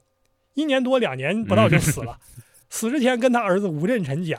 [0.55, 2.19] 一年多两年不到就死了。
[2.69, 4.39] 死之前跟他儿子吴振臣讲，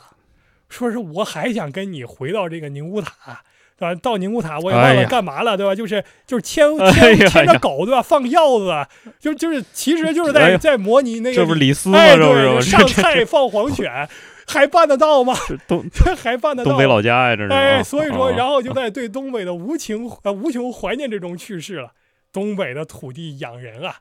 [0.70, 3.44] 说是我还想跟你回到这个宁古塔。
[3.78, 4.00] 对吧？
[4.02, 5.74] 到宁古塔我也忘了干嘛了，对吧？
[5.74, 8.02] 就是就是牵牵牵着狗，对吧？
[8.02, 8.72] 放药子，
[9.20, 11.98] 就就是其实就是在在模拟那个，这不是李斯吗？
[12.16, 14.08] 对，上菜放黄犬，
[14.48, 15.34] 还办得到吗？
[15.68, 15.84] 东
[16.16, 16.72] 还办得到？
[16.72, 17.52] 东北老家呀，这是。
[17.52, 21.92] 哎，所以说，然后就在对东北的无情呃无穷怀念这种去世了。
[22.32, 23.98] 东北的土地养人啊。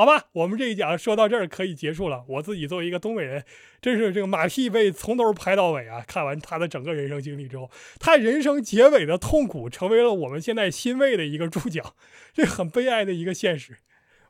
[0.00, 2.24] 好吧，我们这一讲说到这儿可以结束了。
[2.26, 3.44] 我自己作为一个东北人，
[3.82, 6.02] 真是这个马屁被从头拍到尾啊！
[6.08, 11.94] 看完他的整个人生经历之后，他人生结尾的痛苦成为了我们现在欣慰的一个注脚，
[12.32, 13.76] 这很悲哀的一个现实。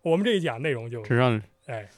[0.02, 1.88] 我们这一讲内容就这让哎，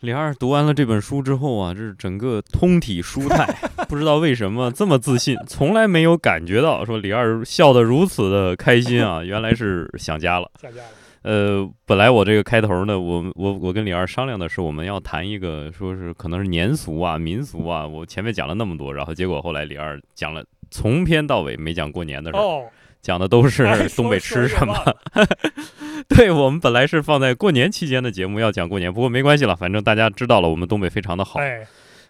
[0.00, 3.44] 李二读完了这本书之后啊，这是整个通体舒泰，
[3.90, 9.22] 不知道为什么这么自信，从来没有感觉到说李二笑得如此的开心啊！
[9.22, 10.88] 原来是想家了，想家了。
[11.26, 17.84] 呃，本来我这个开头呢，我我我跟李二商量的是，我们要谈一个，说是可能是年俗啊、民俗啊。
[17.84, 22.70] 我前面讲了那么多，然后结果后来李二讲了从篇到尾没讲过年的事儿，
[23.02, 23.66] 讲的都是
[23.96, 24.72] 东北吃什么。
[26.08, 31.40] 对我们本来是放在过年期间的节目要讲过年，不过没关系了，反正大家知道了，我们东北非常的好。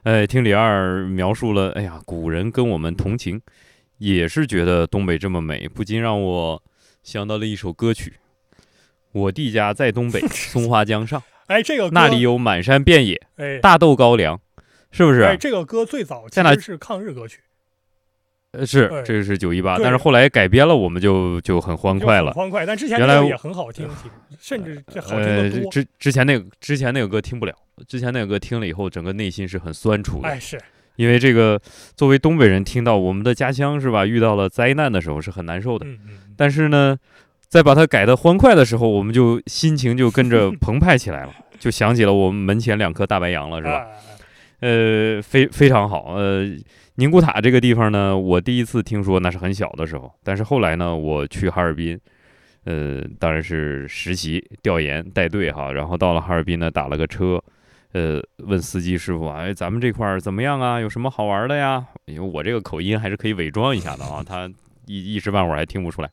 [0.02, 3.40] 哎，听李二描述了，哎呀，古人跟我们同情，
[3.96, 6.62] 也是觉得东北这么美，不禁让我
[7.02, 8.12] 想到了一首歌曲。
[9.16, 14.38] 我弟家在东北 松花江上，哎，这个那里有满山遍野，哎，大豆高粱，
[14.90, 15.22] 是不是？
[15.22, 17.40] 哎，这个歌最早其实是抗日歌曲，
[18.50, 22.66] 呃，是，这个是九一八，但是后来改编了，我们就就很欢快了，欢快。
[22.66, 23.88] 但之前原来也很好听，
[24.38, 25.70] 甚至这好听的多。
[25.70, 27.54] 之之前那个之前那个歌听不了，
[27.88, 30.28] 之前那个歌听了以后，整个内心是很酸楚的。
[30.28, 30.60] 哎，是
[30.96, 31.58] 因为这个
[31.94, 35.86] 作为东北人，听到我们的家乡是吧，遇到了灾难的时候是很难受的。
[36.36, 36.98] 但是呢。
[37.48, 43.86] 在把它改的欢快的时候，我们就心情就跟着 澎湃起来了，就想起了我们门前两颗大白杨了，是吧？
[44.60, 46.14] 呃，非非常好。
[46.14, 46.44] 呃，
[46.96, 51.98] 宁古塔这个地方呢，我第一次听说那是很小的时候，但是后来呢，我去哈尔滨，
[52.64, 57.38] 呃，当然是实习调研带队哈，然后到了哈尔滨呢，打了个车，
[57.92, 60.80] 呃，问司机师傅，哎，咱们这块儿怎么样啊？
[60.80, 61.84] 有什么好玩的呀？
[62.06, 64.50] 因为我这个口音还是可以伪装一下的啊，他
[64.86, 66.10] 一一时半会儿还听不出来。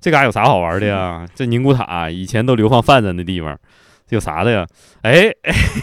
[0.00, 1.26] 这嘎有啥好玩的呀？
[1.34, 3.58] 这宁古塔以前都流放犯人的地方，
[4.10, 4.66] 有啥的呀？
[5.02, 5.30] 哎，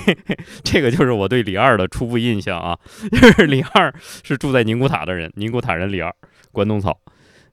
[0.63, 2.77] 这个就是我对李二的初步印象啊。
[3.11, 3.93] 就是 李二
[4.23, 6.13] 是住在宁古塔的人，宁古塔人李二，
[6.51, 6.97] 关东草。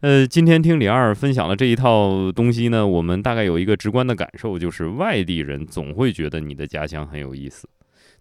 [0.02, 7.68] 呃，今天听李二分享了这一套东西呢，我们大概有一个直观的感受，就是外地人总会觉得你的家乡很有意思，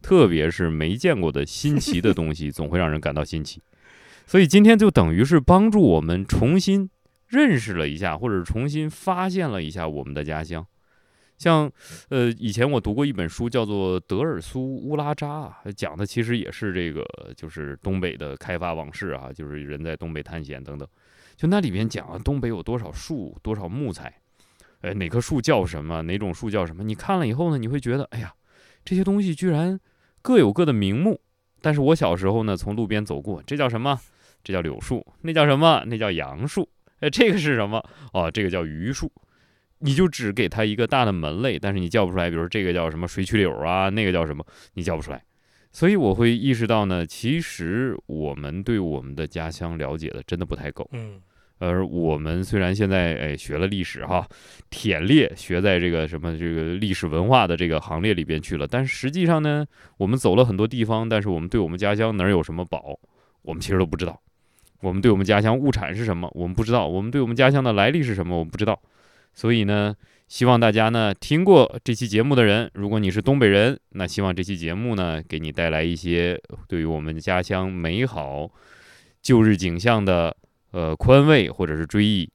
[0.01, 3.61] 特别是没见过的新奇的东西，总会让人感到新奇。
[4.27, 6.89] 所以今天就等于是帮助我们重新。
[7.31, 10.67] 认识了一下，或者重新发现了一下我们的家乡，
[11.37, 11.71] 像，
[12.09, 17.03] 呃，以前我读过一本书，叫做《德尔苏乌拉扎》，讲的其实也是这个，
[17.37, 20.87] 就是东北的开发往事啊，就是人在东北探险等等。
[21.37, 24.13] 就那里面讲了东北有多少树，多少木材，
[24.81, 26.83] 呃，哪棵树叫什么，哪种树叫什么。
[26.83, 28.33] 你看了以后呢，你会觉得，哎呀，
[28.83, 29.79] 这些东西居然
[30.21, 31.21] 各有各的名目。
[31.61, 33.97] 但是我小时候呢，从路边走过，这叫什么？
[34.43, 35.05] 这叫柳树。
[35.21, 35.83] 那叫什么？
[35.87, 36.67] 那叫杨树。
[37.01, 37.83] 哎，这个是什么？
[38.13, 39.11] 哦，这个叫榆树，
[39.79, 42.29] 你就只给它一个大的门类，但是你叫不出来。
[42.29, 44.45] 比如这个叫什么水曲柳啊，那个叫什么，
[44.75, 45.21] 你叫不出来。
[45.73, 50.85] 所以我会意识到呢，其实我们对我们的家乡了解的真的不太够。
[50.91, 51.21] 嗯，
[51.59, 54.27] 而我们虽然现在哎学了历史哈，
[54.69, 59.65] 忝列学在这个什么这个历史文化的这个行列里边去了，但实际上呢，
[59.97, 62.99] 我们走了很多地方，但是我们对我们家乡哪儿有什么宝，
[63.43, 64.21] 我们其实都不知道。
[64.81, 68.79] 我们对我们家乡物产是什么，我们不知道；我们对我们家乡的来历是什么，我们不知道。
[69.33, 69.95] 所以呢，
[70.27, 78.49] 希望大家呢听过这期节目的人，如果你是东北人，那希望这期节目呢给你带来一些对于我们家乡美好
[79.21, 80.35] 旧日景象的
[80.71, 82.29] 呃宽慰或者是追忆。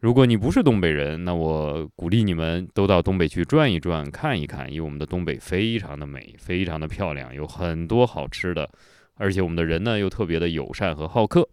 [0.00, 8.68] 如果你不是东北人，那我鼓励你们都到东北去转一转，看一看，因为我们的东北非常的美，非常的漂亮，有很多好吃的，
[9.14, 11.48] 而且我们的人呢又特别的友善和好客。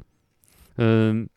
[0.79, 1.27] 嗯，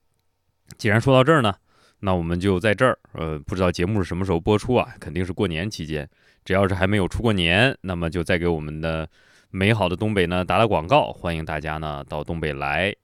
[0.78, 1.54] 既然说到这儿呢，
[2.00, 2.98] 那我们就在这儿。
[3.12, 4.94] 呃，不知道节目是什么时候播出啊？
[4.98, 6.08] 肯定是过年期间。
[6.44, 9.08] 只要是还没有出过年，那么就再给我们的
[9.50, 11.12] 美好的东北呢打打广告。
[11.12, 12.94] 欢迎大家呢到东北来，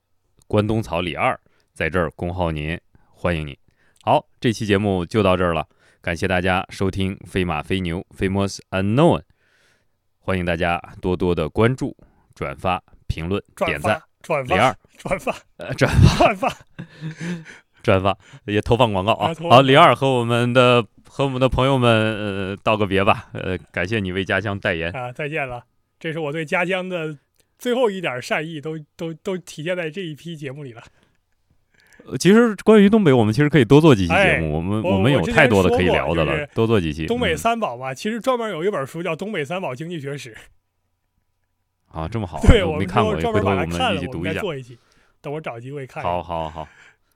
[0.47, 1.39] 关东草李二
[1.73, 2.79] 在这儿恭候您，
[3.11, 3.55] 欢迎您。
[4.01, 5.67] 好，这期节目就到这儿了，
[6.01, 9.21] 感谢大家收听《飞马飞牛》（Famous Unknown）。
[10.19, 11.95] 欢迎大家多多的关注、
[12.35, 14.08] 转发、评论、点赞。
[14.21, 16.57] 转发，李二， 转发，呃，转发， 转发，
[17.83, 19.33] 转发，也投放广告啊！
[19.49, 23.29] 好，李二和我们的和我们的朋友们，呃，道个别吧。
[23.33, 25.11] 呃，感谢你为家乡代言啊！
[25.11, 25.63] 再见了，
[25.99, 27.17] 这是我对家乡的
[27.57, 30.81] 最后一点善意都都都体现在这一批节目里了。
[32.05, 37.05] 呃其实关于东北，我们其实可以多做几期节哎目，我们我们有太多的可以聊的了就是，多做几期。
[37.05, 40.33] 东北嗯三宝嘛，其实专门有一本书叫《东北三宝经济学史》，
[41.91, 44.29] 啊，这么好啊，对我没看过，回专门把它头我们看了，我一起读一下。
[44.29, 44.77] 们再做一期。
[45.21, 46.01] 等我找机会看。
[46.01, 46.67] 好好好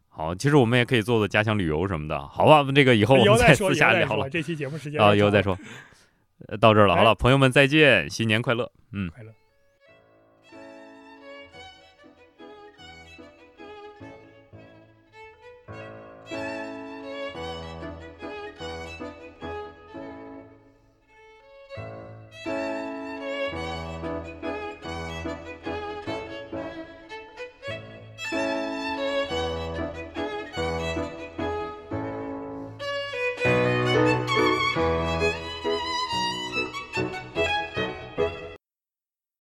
[0.10, 2.64] 好，其实我们也可以做做家乡旅游什么的，好吧？
[2.74, 3.74] 这个以后我们再，私。
[3.74, 5.58] 下聊了这期节目时间啊，以后再说。
[6.48, 9.10] 呃到这儿了，好哎了，朋友们再见，新年快乐，嗯。
[9.10, 9.32] 快乐。